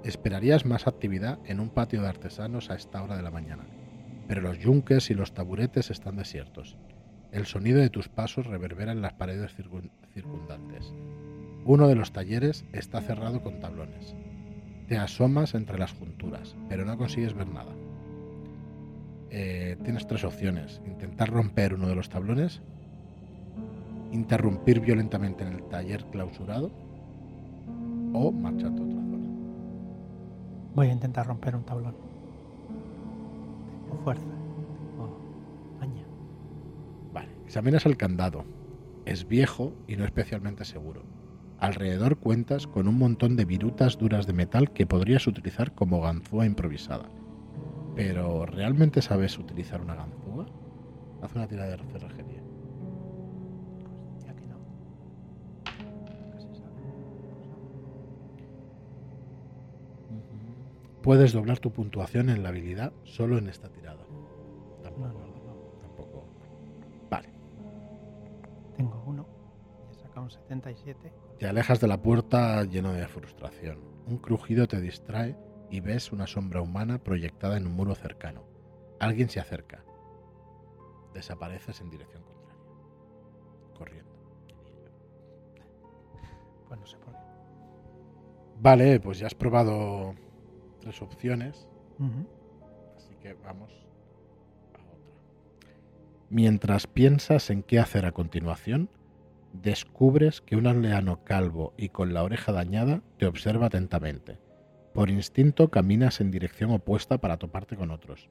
Esperarías 0.04 0.66
más 0.66 0.88
actividad 0.88 1.38
en 1.46 1.60
un 1.60 1.70
patio 1.70 2.02
de 2.02 2.08
artesanos 2.08 2.72
a 2.72 2.74
esta 2.74 3.04
hora 3.04 3.16
de 3.16 3.22
la 3.22 3.30
mañana, 3.30 3.68
pero 4.28 4.42
los 4.42 4.58
yunques 4.58 5.12
y 5.12 5.14
los 5.14 5.36
taburetes 5.36 5.92
están 5.92 6.16
desiertos. 6.16 6.78
El 7.32 7.46
sonido 7.46 7.80
de 7.80 7.92
tus 7.92 8.10
pasos 8.10 8.48
reverbera 8.48 8.92
en 8.92 9.04
las 9.04 9.14
paredes 9.14 9.56
circun- 9.56 9.92
circundantes. 10.16 10.92
Uno 11.64 11.88
de 11.88 11.94
los 11.94 12.12
talleres 12.12 12.66
está 12.74 13.02
cerrado 13.02 13.44
con 13.44 13.60
tablones. 13.60 14.16
Te 14.88 14.98
asomas 14.98 15.54
entre 15.54 15.78
las 15.78 15.94
junturas, 15.94 16.56
pero 16.70 16.86
no 16.86 16.98
consigues 16.98 17.36
ver 17.36 17.50
nada. 17.50 17.76
Eh, 19.30 19.78
tienes 19.84 20.08
tres 20.08 20.24
opciones. 20.24 20.82
Intentar 20.88 21.30
romper 21.30 21.76
uno 21.76 21.88
de 21.88 21.94
los 21.94 22.10
tablones, 22.10 22.64
interrumpir 24.12 24.80
violentamente 24.80 25.44
en 25.44 25.54
el 25.54 25.64
taller 25.64 26.06
clausurado 26.06 26.72
o 28.14 28.32
marcharte 28.32 28.82
a 28.82 28.86
otra 28.86 29.02
zona. 29.02 29.28
Voy 30.76 30.88
a 30.88 30.94
intentar 30.94 31.28
romper 31.28 31.56
un 31.56 31.64
tablón. 31.64 31.96
Tengo 33.84 34.04
fuerza. 34.04 34.26
Tengo 34.92 35.20
maña. 35.80 36.04
Vale, 37.14 37.30
examinas 37.46 37.86
el 37.86 37.98
candado. 37.98 38.46
Es 39.06 39.28
viejo 39.28 39.74
y 39.88 39.96
no 39.96 40.06
especialmente 40.06 40.66
seguro. 40.66 41.04
Alrededor 41.60 42.18
cuentas 42.18 42.68
con 42.68 42.88
un 42.88 42.98
montón 42.98 43.36
de 43.36 43.46
virutas 43.46 43.98
duras 43.98 44.26
de 44.28 44.34
metal 44.34 44.72
que 44.72 44.86
podrías 44.86 45.28
utilizar 45.28 45.74
como 45.74 46.02
ganzúa 46.02 46.46
improvisada. 46.46 47.10
Pero 47.96 48.46
¿realmente 48.46 49.02
sabes 49.02 49.38
utilizar 49.38 49.82
una 49.82 49.96
ganzúa? 49.96 50.46
Haz 51.22 51.36
una 51.36 51.48
tirada 51.48 51.76
de 51.76 51.84
cerrajería. 51.92 52.29
Puedes 61.02 61.32
doblar 61.34 61.60
tu 61.60 61.72
puntuación 61.72 62.30
en 62.30 62.44
la 62.44 62.50
habilidad 62.50 62.92
solo 63.04 63.38
en 63.38 63.48
esta 63.48 63.70
tirada. 63.70 64.04
No, 64.10 64.84
Tampoco, 64.84 65.08
no, 65.08 65.14
no. 65.14 65.80
tampoco. 65.82 66.26
Vale. 67.10 67.30
Tengo 68.76 69.04
uno. 69.06 69.26
Y 69.90 69.96
he 69.96 70.02
sacado 70.02 70.24
un 70.24 70.32
77. 70.32 71.14
Te 71.38 71.48
alejas 71.48 71.80
de 71.80 71.88
la 71.88 72.02
puerta 72.02 72.64
lleno 72.66 72.92
de 72.94 73.08
frustración. 73.08 73.80
Un 74.08 74.18
crujido 74.18 74.68
te 74.68 74.82
distrae 74.82 75.38
y 75.72 75.80
ves 75.80 76.12
una 76.12 76.28
sombra 76.28 76.62
humana 76.62 76.98
proyectada 76.98 77.56
en 77.58 77.66
un 77.68 77.74
muro 77.74 77.96
cercano. 77.96 78.44
Alguien 79.00 79.30
se 79.30 79.40
acerca. 79.40 79.84
Desapareces 81.14 81.80
en 81.80 81.90
dirección 81.90 82.24
contraria. 82.24 82.64
Corriendo. 83.78 84.12
Pues 86.68 86.80
no 86.80 86.86
sé 86.86 86.98
por 86.98 87.14
qué. 87.14 87.20
Vale, 88.62 89.00
pues 89.00 89.20
ya 89.20 89.28
has 89.28 89.36
probado 89.36 90.14
tres 90.80 91.02
opciones, 91.02 91.68
así 92.98 93.16
que 93.22 93.34
vamos 93.34 93.72
a 94.74 94.78
otra. 94.78 95.22
Mientras 96.30 96.88
piensas 96.88 97.50
en 97.50 97.64
qué 97.64 97.80
hacer 97.80 98.06
a 98.06 98.12
continuación, 98.12 98.90
descubres 99.54 100.42
que 100.42 100.56
un 100.56 100.68
aldeano 100.68 101.24
calvo 101.24 101.74
y 101.78 101.90
con 101.90 102.14
la 102.14 102.24
oreja 102.24 102.52
dañada 102.52 103.02
te 103.18 103.26
observa 103.26 103.68
atentamente. 103.68 104.38
Por 104.94 105.10
instinto 105.10 105.70
caminas 105.70 106.22
en 106.22 106.32
dirección 106.32 106.72
opuesta 106.72 107.18
para 107.20 107.38
toparte 107.38 107.76
con 107.76 107.92
otros. 107.92 108.30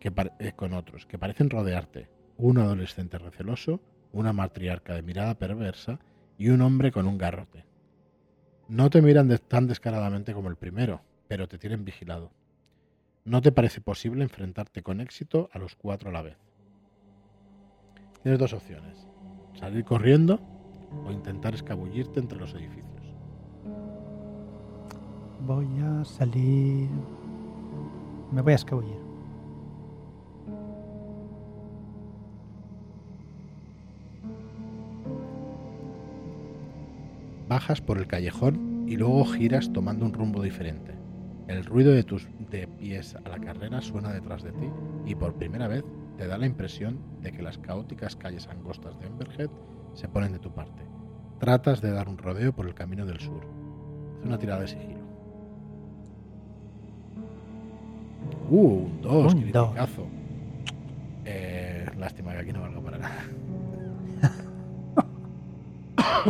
Que 0.00 0.12
eh, 0.38 0.52
con 0.54 0.72
otros 0.74 1.06
que 1.06 1.18
parecen 1.18 1.50
rodearte. 1.50 2.08
Un 2.36 2.58
adolescente 2.58 3.18
receloso, 3.18 3.80
una 4.12 4.32
matriarca 4.32 4.94
de 4.94 5.02
mirada 5.02 5.34
perversa 5.34 5.98
y 6.36 6.50
un 6.50 6.60
hombre 6.62 6.92
con 6.92 7.06
un 7.06 7.18
garrote. 7.18 7.64
No 8.68 8.90
te 8.90 9.02
miran 9.02 9.26
de- 9.28 9.38
tan 9.38 9.66
descaradamente 9.66 10.32
como 10.34 10.48
el 10.48 10.56
primero, 10.56 11.00
pero 11.28 11.46
te 11.46 11.58
tienen 11.58 11.84
vigilado. 11.84 12.32
No 13.24 13.42
te 13.42 13.52
parece 13.52 13.80
posible 13.80 14.24
enfrentarte 14.24 14.82
con 14.82 15.00
éxito 15.00 15.50
a 15.52 15.58
los 15.58 15.76
cuatro 15.76 16.08
a 16.10 16.12
la 16.12 16.22
vez. 16.22 16.38
Tienes 18.22 18.40
dos 18.40 18.54
opciones. 18.54 19.06
Salir 19.54 19.84
corriendo 19.84 20.40
o 21.06 21.12
intentar 21.12 21.54
escabullirte 21.54 22.20
entre 22.20 22.38
los 22.38 22.54
edificios. 22.54 22.86
Voy 25.46 25.68
a 25.80 26.04
salir. 26.04 26.88
Me 28.32 28.40
voy 28.40 28.52
a 28.52 28.56
escabullir. 28.56 28.98
Bajas 37.48 37.80
por 37.80 37.98
el 37.98 38.06
callejón 38.06 38.86
y 38.88 38.96
luego 38.96 39.24
giras 39.24 39.72
tomando 39.72 40.04
un 40.04 40.12
rumbo 40.12 40.42
diferente. 40.42 40.94
El 41.48 41.64
ruido 41.64 41.92
de 41.92 42.04
tus 42.04 42.28
de 42.50 42.66
pies 42.68 43.16
a 43.24 43.28
la 43.28 43.38
carrera 43.38 43.80
suena 43.80 44.12
detrás 44.12 44.42
de 44.42 44.52
ti 44.52 44.68
y 45.06 45.14
por 45.14 45.34
primera 45.34 45.66
vez 45.66 45.82
te 46.18 46.26
da 46.26 46.36
la 46.36 46.46
impresión 46.46 46.98
de 47.22 47.32
que 47.32 47.42
las 47.42 47.56
caóticas 47.58 48.16
calles 48.16 48.46
angostas 48.48 48.98
de 49.00 49.06
Emberhead 49.06 49.50
se 49.94 50.08
ponen 50.08 50.32
de 50.32 50.38
tu 50.38 50.52
parte. 50.52 50.82
Tratas 51.40 51.80
de 51.80 51.90
dar 51.90 52.08
un 52.08 52.18
rodeo 52.18 52.52
por 52.52 52.66
el 52.66 52.74
camino 52.74 53.06
del 53.06 53.18
sur. 53.20 53.40
Haz 54.20 54.26
una 54.26 54.38
tirada 54.38 54.60
de 54.60 54.68
sigilo. 54.68 54.98
Uh, 58.50 58.56
un 58.58 59.02
2, 59.02 59.12
Un 59.12 59.22
dos. 59.22 59.34
criticazo. 59.34 60.06
Eh, 61.24 61.86
lástima 61.96 62.32
que 62.32 62.38
aquí 62.38 62.52
no 62.52 62.60
valga 62.60 62.80
para 62.80 62.98
nada. 62.98 63.24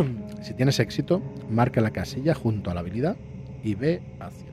si 0.42 0.54
tienes 0.54 0.78
éxito, 0.80 1.22
marca 1.50 1.80
la 1.80 1.90
casilla 1.90 2.34
junto 2.34 2.70
a 2.70 2.74
la 2.74 2.80
habilidad 2.80 3.16
y 3.62 3.74
ve 3.74 4.02
hacia. 4.20 4.47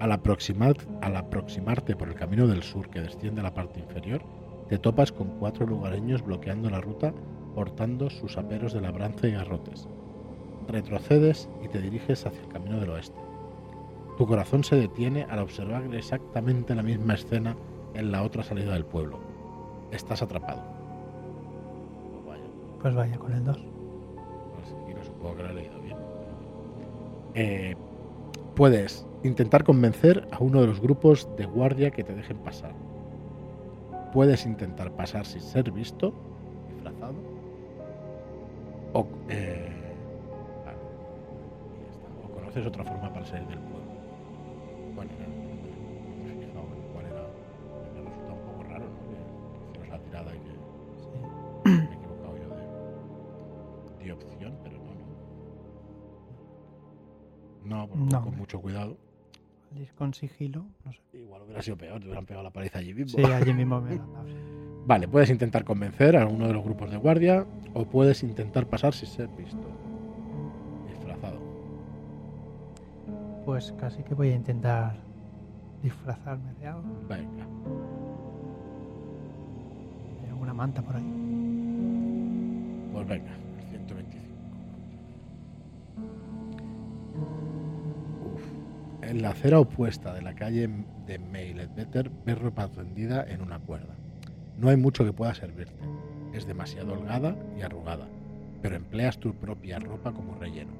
Al, 0.00 0.12
aproximar, 0.12 0.76
al 1.02 1.16
aproximarte 1.16 1.94
por 1.94 2.08
el 2.08 2.14
camino 2.14 2.46
del 2.46 2.62
sur 2.62 2.88
que 2.88 3.02
desciende 3.02 3.40
a 3.40 3.44
la 3.44 3.54
parte 3.54 3.80
inferior, 3.80 4.22
te 4.68 4.78
topas 4.78 5.12
con 5.12 5.28
cuatro 5.38 5.66
lugareños 5.66 6.22
bloqueando 6.22 6.70
la 6.70 6.80
ruta 6.80 7.12
portando 7.54 8.10
sus 8.10 8.36
aperos 8.36 8.72
de 8.72 8.80
labranza 8.80 9.26
y 9.26 9.32
garrotes. 9.32 9.88
Retrocedes 10.68 11.48
y 11.62 11.68
te 11.68 11.80
diriges 11.80 12.26
hacia 12.26 12.40
el 12.40 12.48
camino 12.48 12.80
del 12.80 12.90
oeste. 12.90 13.18
Tu 14.16 14.26
corazón 14.26 14.64
se 14.64 14.76
detiene 14.76 15.24
al 15.24 15.40
observar 15.40 15.82
exactamente 15.94 16.74
la 16.74 16.82
misma 16.82 17.14
escena 17.14 17.56
en 17.94 18.12
la 18.12 18.22
otra 18.22 18.42
salida 18.42 18.72
del 18.72 18.84
pueblo. 18.84 19.18
Estás 19.90 20.22
atrapado. 20.22 20.62
Pues 22.12 22.26
vaya. 22.26 22.44
Pues 22.80 22.94
vaya 22.94 23.18
con 23.18 23.32
el 23.32 23.44
2. 23.44 23.58
Pues, 24.54 25.06
supongo 25.06 25.36
que 25.36 25.42
lo 25.42 25.50
he 25.50 25.54
leído 25.54 25.80
bien. 25.80 25.96
Eh, 27.34 27.76
puedes 28.60 29.06
intentar 29.22 29.64
convencer 29.64 30.28
a 30.32 30.38
uno 30.40 30.60
de 30.60 30.66
los 30.66 30.82
grupos 30.82 31.26
de 31.38 31.46
guardia 31.46 31.90
que 31.90 32.04
te 32.04 32.14
dejen 32.14 32.36
pasar. 32.40 32.74
Puedes 34.12 34.44
intentar 34.44 34.90
pasar 34.90 35.24
sin 35.24 35.40
ser 35.40 35.72
visto, 35.72 36.12
disfrazado. 36.68 37.14
O, 38.92 39.06
eh, 39.30 39.66
o 42.22 42.34
conoces 42.34 42.66
otra 42.66 42.84
forma 42.84 43.10
para 43.10 43.24
salir 43.24 43.48
del 43.48 43.60
pueblo. 43.60 43.80
¿Cuál 44.94 45.08
era? 45.08 45.26
No 45.26 45.49
no. 57.70 57.88
No, 57.94 58.22
con 58.22 58.36
mucho 58.36 58.60
cuidado. 58.60 58.96
Al 59.72 59.80
ir 59.82 59.92
con 59.94 60.12
sigilo, 60.14 60.66
no 60.84 60.92
sé. 60.92 61.00
Igual 61.12 61.42
hubiera 61.42 61.62
sido 61.62 61.76
peor, 61.76 62.00
te 62.00 62.06
hubieran 62.06 62.26
pegado 62.26 62.42
la 62.42 62.50
paliza 62.50 62.78
allí 62.80 62.92
mismo. 62.92 63.18
Sí, 63.18 63.24
allí 63.32 63.54
mismo 63.54 63.80
me 63.80 63.92
han 63.92 64.12
dado. 64.12 64.26
sí. 64.28 64.34
Vale, 64.86 65.06
puedes 65.06 65.30
intentar 65.30 65.64
convencer 65.64 66.16
a 66.16 66.26
uno 66.26 66.46
de 66.48 66.54
los 66.54 66.64
grupos 66.64 66.90
de 66.90 66.96
guardia 66.96 67.46
o 67.74 67.84
puedes 67.84 68.22
intentar 68.22 68.66
pasar 68.66 68.94
sin 68.94 69.08
ser 69.08 69.28
visto. 69.28 69.58
Disfrazado. 70.88 71.38
Pues 73.44 73.72
casi 73.78 74.02
que 74.02 74.14
voy 74.14 74.30
a 74.30 74.36
intentar 74.36 74.96
disfrazarme 75.82 76.54
de 76.54 76.66
algo. 76.66 76.82
Venga. 77.08 77.46
De 80.22 80.28
alguna 80.30 80.54
manta 80.54 80.82
por 80.82 80.96
ahí. 80.96 81.02
Pues 82.92 83.06
venga, 83.06 83.30
En 89.10 89.22
la 89.22 89.30
acera 89.30 89.58
opuesta 89.58 90.14
de 90.14 90.22
la 90.22 90.36
calle 90.36 90.70
de 91.04 91.18
Mailedbetter 91.18 92.12
ves 92.24 92.38
ropa 92.38 92.68
tendida 92.68 93.24
en 93.28 93.42
una 93.42 93.58
cuerda. 93.58 93.96
No 94.56 94.68
hay 94.68 94.76
mucho 94.76 95.04
que 95.04 95.12
pueda 95.12 95.34
servirte. 95.34 95.82
Es 96.32 96.46
demasiado 96.46 96.92
holgada 96.92 97.34
y 97.58 97.62
arrugada, 97.62 98.06
pero 98.62 98.76
empleas 98.76 99.18
tu 99.18 99.34
propia 99.34 99.80
ropa 99.80 100.12
como 100.12 100.36
relleno. 100.36 100.70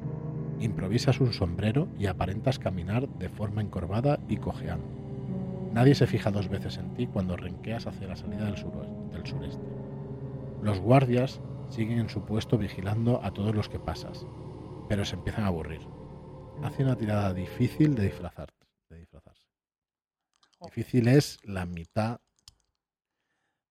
Improvisas 0.61 1.21
un 1.21 1.33
sombrero 1.33 1.89
y 1.99 2.07
aparentas 2.07 2.61
caminar 2.61 3.09
de 3.09 3.29
forma 3.29 3.63
encorvada 3.63 4.21
y 4.29 4.37
cojeando. 4.37 4.87
Nadie 5.75 5.97
se 5.97 6.07
fija 6.07 6.31
dos 6.31 6.49
veces 6.49 6.79
en 6.79 6.95
ti 6.95 7.09
cuando 7.09 7.37
renqueas 7.37 7.89
hacia 7.89 8.07
la 8.07 8.15
salida 8.15 8.45
del, 8.45 8.55
del 9.11 9.27
sureste. 9.27 9.67
Los 10.63 10.79
guardias 10.79 11.41
siguen 11.69 11.99
en 11.99 12.09
su 12.09 12.23
puesto 12.23 12.59
vigilando 12.59 13.25
a 13.25 13.33
todos 13.33 13.57
los 13.57 13.69
que 13.69 13.81
pasas, 13.81 14.25
pero 14.89 15.05
se 15.05 15.17
empiezan 15.17 15.43
a 15.43 15.49
aburrir. 15.49 15.81
Hace 16.63 16.83
una 16.83 16.95
tirada 16.95 17.33
difícil 17.33 17.95
de 17.95 18.05
disfrazarte. 18.05 18.67
De 18.91 18.99
disfrazarse. 18.99 19.47
Difícil 20.67 21.09
es 21.09 21.39
la 21.43 21.65
mitad. 21.65 22.21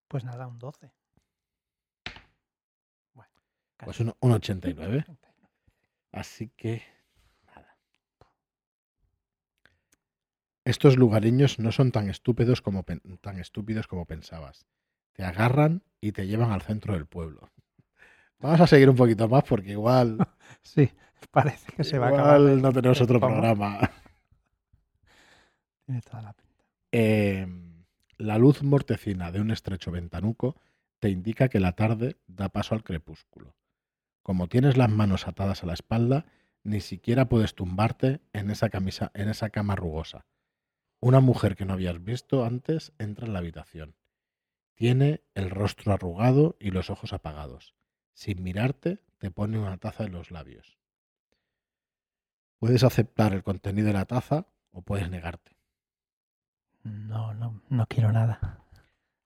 Pues 0.07 0.23
nada, 0.23 0.47
un 0.47 0.57
12. 0.57 0.91
Bueno, 3.13 3.31
Pues 3.77 3.99
un, 3.99 4.15
un 4.19 4.31
89. 4.31 5.05
Así 6.11 6.49
que 6.57 6.81
nada. 7.45 7.77
Estos 10.65 10.97
lugareños 10.97 11.59
no 11.59 11.71
son 11.71 11.91
tan 11.91 12.09
estúpidos 12.09 12.61
como 12.61 12.83
tan 12.83 13.37
estúpidos 13.37 13.87
como 13.87 14.05
pensabas. 14.05 14.65
Te 15.13 15.23
agarran 15.23 15.83
y 16.01 16.11
te 16.11 16.25
llevan 16.25 16.51
al 16.51 16.63
centro 16.63 16.93
del 16.93 17.05
pueblo. 17.05 17.51
Vamos 18.39 18.61
a 18.61 18.67
seguir 18.67 18.89
un 18.89 18.95
poquito 18.95 19.29
más 19.29 19.43
porque 19.43 19.71
igual, 19.71 20.17
Sí, 20.63 20.91
parece 21.31 21.71
que 21.73 21.83
se 21.83 21.99
va 21.99 22.07
a 22.07 22.09
acabar. 22.09 22.39
no 22.39 22.71
tenemos 22.71 23.01
otro 23.01 23.19
pomo. 23.19 23.33
programa. 23.33 23.79
Tiene 25.85 26.01
toda 26.01 26.21
la 26.21 26.33
pinta. 26.33 26.65
Eh, 26.91 27.47
la 28.17 28.37
luz 28.37 28.63
mortecina 28.63 29.31
de 29.31 29.41
un 29.41 29.51
estrecho 29.51 29.91
ventanuco 29.91 30.55
te 30.99 31.09
indica 31.09 31.49
que 31.49 31.59
la 31.59 31.73
tarde 31.73 32.17
da 32.27 32.49
paso 32.49 32.75
al 32.75 32.83
crepúsculo. 32.83 33.55
Como 34.21 34.47
tienes 34.47 34.77
las 34.77 34.89
manos 34.89 35.27
atadas 35.27 35.63
a 35.63 35.67
la 35.67 35.73
espalda, 35.73 36.25
ni 36.63 36.81
siquiera 36.81 37.29
puedes 37.29 37.55
tumbarte 37.55 38.21
en 38.33 38.51
esa 38.51 38.69
camisa, 38.69 39.11
en 39.13 39.29
esa 39.29 39.49
cama 39.49 39.75
rugosa. 39.75 40.25
Una 40.99 41.21
mujer 41.21 41.55
que 41.55 41.65
no 41.65 41.73
habías 41.73 42.03
visto 42.03 42.43
antes 42.43 42.91
entra 42.99 43.25
en 43.25 43.33
la 43.33 43.39
habitación. 43.39 43.95
Tiene 44.75 45.23
el 45.33 45.49
rostro 45.49 45.93
arrugado 45.93 46.57
y 46.59 46.71
los 46.71 46.89
ojos 46.89 47.13
apagados. 47.13 47.75
Sin 48.13 48.43
mirarte, 48.43 48.99
te 49.17 49.31
pone 49.31 49.59
una 49.59 49.77
taza 49.77 50.03
en 50.03 50.11
los 50.11 50.31
labios. 50.31 50.78
Puedes 52.59 52.83
aceptar 52.83 53.33
el 53.33 53.43
contenido 53.43 53.87
de 53.87 53.93
la 53.93 54.05
taza 54.05 54.45
o 54.71 54.81
puedes 54.81 55.09
negarte. 55.09 55.55
No, 56.83 57.33
no, 57.33 57.61
no 57.69 57.87
quiero 57.87 58.11
nada. 58.11 58.63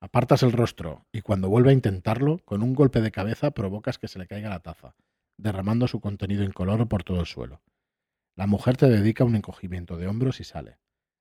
Apartas 0.00 0.42
el 0.42 0.52
rostro 0.52 1.06
y 1.12 1.22
cuando 1.22 1.48
vuelve 1.48 1.70
a 1.70 1.74
intentarlo, 1.74 2.38
con 2.44 2.62
un 2.62 2.74
golpe 2.74 3.00
de 3.00 3.10
cabeza 3.10 3.50
provocas 3.52 3.98
que 3.98 4.08
se 4.08 4.18
le 4.18 4.26
caiga 4.26 4.50
la 4.50 4.60
taza, 4.60 4.94
derramando 5.36 5.88
su 5.88 6.00
contenido 6.00 6.44
incoloro 6.44 6.88
por 6.88 7.04
todo 7.04 7.20
el 7.20 7.26
suelo. 7.26 7.62
La 8.36 8.46
mujer 8.46 8.76
te 8.76 8.88
dedica 8.88 9.24
un 9.24 9.36
encogimiento 9.36 9.96
de 9.96 10.06
hombros 10.06 10.40
y 10.40 10.44
sale. 10.44 10.78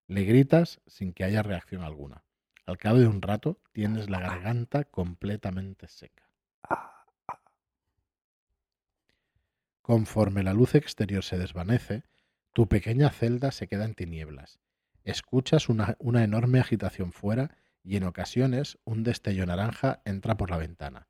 Le 0.07 0.23
gritas 0.23 0.81
sin 0.85 1.13
que 1.13 1.23
haya 1.23 1.43
reacción 1.43 1.81
alguna. 1.81 2.23
Al 2.65 2.77
cabo 2.77 2.99
de 2.99 3.07
un 3.07 3.21
rato 3.21 3.61
tienes 3.71 4.09
la 4.09 4.19
garganta 4.19 4.83
completamente 4.83 5.87
seca. 5.87 6.29
Conforme 9.83 10.43
la 10.43 10.53
luz 10.53 10.75
exterior 10.75 11.25
se 11.25 11.37
desvanece, 11.37 12.03
tu 12.53 12.69
pequeña 12.69 13.09
celda 13.09 13.51
se 13.51 13.67
queda 13.67 13.83
en 13.83 13.95
tinieblas. 13.95 14.61
Escuchas 15.03 15.67
una, 15.67 15.97
enorme 15.99 16.61
agitación 16.61 17.11
fuera 17.11 17.57
y 17.83 17.97
en 17.97 18.05
ocasiones 18.05 18.79
un 18.85 19.03
destello 19.03 19.45
naranja 19.45 20.01
entra 20.05 20.37
por 20.37 20.51
la 20.51 20.57
ventana. 20.57 21.09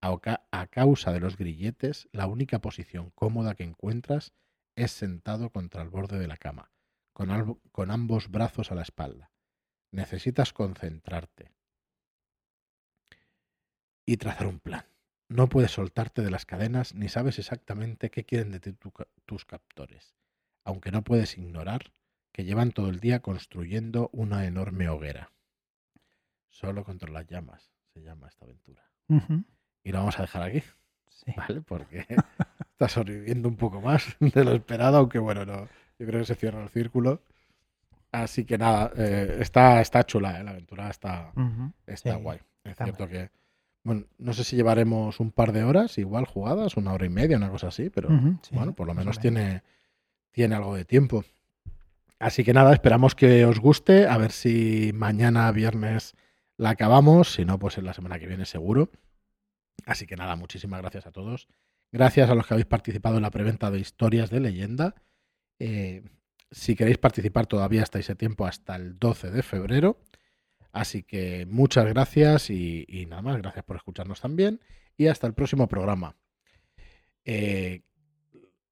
A, 0.00 0.66
causa 0.68 1.12
de 1.12 1.18
los 1.18 1.36
grilletes, 1.36 2.08
la 2.12 2.28
única 2.28 2.60
posición 2.60 3.10
cómoda 3.10 3.56
que 3.56 3.64
encuentras 3.64 4.32
es 4.76 4.92
sentado 4.92 5.50
contra 5.50 5.82
el 5.82 5.88
borde 5.88 6.20
de 6.20 6.28
la 6.28 6.36
cama, 6.36 6.70
con 7.12 7.90
ambos 7.90 8.30
brazos 8.30 8.70
a 8.70 8.76
la 8.76 8.82
espalda. 8.82 9.32
Necesitas 9.90 10.52
concentrarte 10.52 11.56
y 14.04 14.16
trazar 14.16 14.46
un 14.46 14.60
plan. 14.60 14.84
No 15.28 15.48
puedes 15.48 15.72
soltarte 15.72 16.22
de 16.22 16.30
las 16.30 16.46
cadenas 16.46 16.94
ni 16.94 17.08
sabes 17.08 17.38
exactamente 17.38 18.10
qué 18.10 18.24
quieren 18.24 18.52
de 18.52 18.60
ti 18.60 18.72
tu 18.72 18.92
tus 19.24 19.44
captores, 19.44 20.14
aunque 20.64 20.92
no 20.92 21.02
puedes 21.02 21.36
ignorar 21.36 21.92
que 22.32 22.44
llevan 22.44 22.70
todo 22.70 22.90
el 22.90 23.00
día 23.00 23.20
construyendo 23.20 24.08
una 24.12 24.46
enorme 24.46 24.88
hoguera. 24.88 25.32
Solo 26.48 26.84
contra 26.84 27.10
las 27.10 27.26
llamas 27.26 27.72
se 27.92 28.02
llama 28.02 28.28
esta 28.28 28.44
aventura. 28.44 28.82
Y 29.82 29.92
lo 29.92 29.98
vamos 29.98 30.18
a 30.18 30.22
dejar 30.22 30.42
aquí, 30.42 30.62
Sí. 31.08 31.32
¿vale? 31.36 31.62
Porque 31.62 32.06
está 32.72 32.88
sobreviviendo 32.88 33.48
un 33.48 33.56
poco 33.56 33.80
más 33.80 34.04
de 34.20 34.44
lo 34.44 34.52
esperado, 34.52 34.98
aunque 34.98 35.18
bueno, 35.18 35.44
no, 35.46 35.66
yo 35.98 36.06
creo 36.06 36.20
que 36.20 36.26
se 36.26 36.34
cierra 36.34 36.62
el 36.62 36.68
círculo. 36.68 37.22
Así 38.12 38.44
que 38.44 38.58
nada, 38.58 38.92
eh, 38.96 39.38
está, 39.40 39.80
está 39.80 40.04
chula, 40.04 40.38
¿eh? 40.40 40.44
la 40.44 40.52
aventura 40.52 40.88
está, 40.88 41.32
está 41.86 42.14
sí, 42.16 42.22
guay. 42.22 42.38
Es 42.64 42.76
cierto 42.76 43.08
que, 43.08 43.30
bueno, 43.86 44.06
no 44.18 44.32
sé 44.32 44.42
si 44.42 44.56
llevaremos 44.56 45.20
un 45.20 45.30
par 45.30 45.52
de 45.52 45.62
horas 45.62 45.96
igual 45.96 46.26
jugadas, 46.26 46.76
una 46.76 46.92
hora 46.92 47.06
y 47.06 47.08
media, 47.08 47.36
una 47.36 47.50
cosa 47.50 47.68
así, 47.68 47.88
pero 47.88 48.08
sí, 48.42 48.50
bueno, 48.50 48.74
por 48.74 48.88
lo 48.88 48.94
menos 48.94 49.20
tiene, 49.20 49.62
tiene 50.32 50.56
algo 50.56 50.74
de 50.74 50.84
tiempo. 50.84 51.24
Así 52.18 52.42
que 52.42 52.52
nada, 52.52 52.72
esperamos 52.72 53.14
que 53.14 53.44
os 53.44 53.60
guste, 53.60 54.08
a 54.08 54.18
ver 54.18 54.32
si 54.32 54.90
mañana 54.92 55.52
viernes 55.52 56.16
la 56.56 56.70
acabamos, 56.70 57.34
si 57.34 57.44
no, 57.44 57.60
pues 57.60 57.78
en 57.78 57.84
la 57.84 57.94
semana 57.94 58.18
que 58.18 58.26
viene 58.26 58.44
seguro. 58.44 58.90
Así 59.84 60.04
que 60.04 60.16
nada, 60.16 60.34
muchísimas 60.34 60.80
gracias 60.80 61.06
a 61.06 61.12
todos. 61.12 61.46
Gracias 61.92 62.28
a 62.28 62.34
los 62.34 62.44
que 62.44 62.54
habéis 62.54 62.66
participado 62.66 63.18
en 63.18 63.22
la 63.22 63.30
preventa 63.30 63.70
de 63.70 63.78
historias 63.78 64.30
de 64.30 64.40
leyenda. 64.40 64.96
Eh, 65.60 66.02
si 66.50 66.74
queréis 66.74 66.98
participar 66.98 67.46
todavía 67.46 67.84
estáis 67.84 68.10
a 68.10 68.16
tiempo 68.16 68.46
hasta 68.46 68.74
el 68.74 68.98
12 68.98 69.30
de 69.30 69.44
febrero. 69.44 70.00
Así 70.76 71.02
que 71.02 71.46
muchas 71.48 71.86
gracias 71.86 72.50
y, 72.50 72.84
y 72.88 73.06
nada 73.06 73.22
más, 73.22 73.38
gracias 73.38 73.64
por 73.64 73.76
escucharnos 73.76 74.20
también 74.20 74.60
y 74.98 75.06
hasta 75.06 75.26
el 75.26 75.32
próximo 75.32 75.68
programa. 75.68 76.16
Eh, 77.24 77.80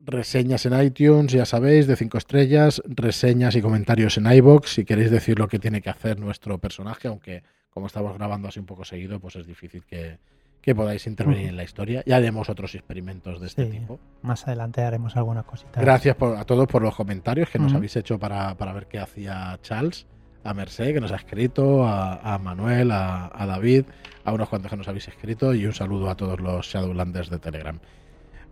reseñas 0.01 0.67
en 0.67 0.81
iTunes, 0.83 1.33
ya 1.33 1.47
sabéis, 1.47 1.87
de 1.87 1.97
5 1.97 2.19
estrellas, 2.19 2.83
reseñas 2.87 3.57
y 3.57 3.63
comentarios 3.63 4.19
en 4.19 4.31
iBox 4.31 4.71
si 4.75 4.85
queréis 4.85 5.11
decir 5.11 5.39
lo 5.39 5.49
que 5.49 5.59
tiene 5.59 5.81
que 5.81 5.91
hacer 5.91 6.19
nuestro 6.21 6.59
personaje, 6.59 7.09
aunque 7.09 7.43
como 7.71 7.87
estamos 7.87 8.15
grabando 8.17 8.49
así 8.49 8.61
un 8.61 8.67
poco 8.67 8.85
seguido, 8.85 9.19
pues 9.19 9.37
es 9.37 9.47
difícil 9.47 9.85
que, 9.87 10.19
que 10.61 10.75
podáis 10.75 11.07
intervenir 11.07 11.49
en 11.49 11.57
la 11.57 11.65
historia. 11.65 12.03
Ya 12.07 12.17
haremos 12.17 12.49
otros 12.51 12.75
experimentos 12.75 13.41
de 13.41 13.47
este 13.47 13.65
Sí, 13.65 13.79
tipo. 13.79 13.99
Más 14.23 14.47
adelante 14.47 14.83
haremos 14.83 15.17
alguna 15.17 15.43
cosita. 15.43 15.81
Gracias 15.81 16.15
por- 16.17 16.37
a 16.37 16.45
todos 16.45 16.69
por 16.69 16.83
los 16.83 16.95
comentarios 16.95 17.49
que 17.49 17.59
nos 17.59 17.73
habéis 17.75 17.97
hecho 17.97 18.19
para, 18.19 18.55
para 18.57 18.73
ver 18.75 18.87
qué 18.89 18.99
hacía 18.99 19.59
Charles, 19.63 20.07
a 20.45 20.55
Merced, 20.55 20.93
que 20.93 21.01
nos 21.01 21.13
ha 21.13 21.17
escrito, 21.17 21.87
a, 21.87 22.39
Manuel, 22.43 22.93
a, 22.93 23.31
a 23.35 23.47
David, 23.47 23.85
a 24.25 24.33
unos 24.33 24.49
cuantos 24.49 24.71
que 24.71 24.77
nos 24.77 24.89
habéis 24.89 25.09
escrito 25.09 25.55
y 25.55 25.67
un 25.67 25.73
saludo 25.73 26.11
a 26.11 26.15
todos 26.15 26.41
los 26.41 26.67
Shadowlanders 26.67 27.31
de 27.31 27.39
Telegram. 27.39 27.79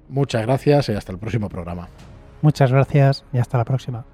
Muchas 0.09 0.43
gracias 0.43 0.89
y 0.89 0.93
hasta 0.93 1.13
el 1.13 1.19
próximo 1.19 1.49
programa. 1.49 1.89
Muchas 2.43 2.73
gracias 2.73 3.25
y 3.33 3.39
hasta 3.39 3.59
la 3.59 3.65
próxima. 3.65 4.05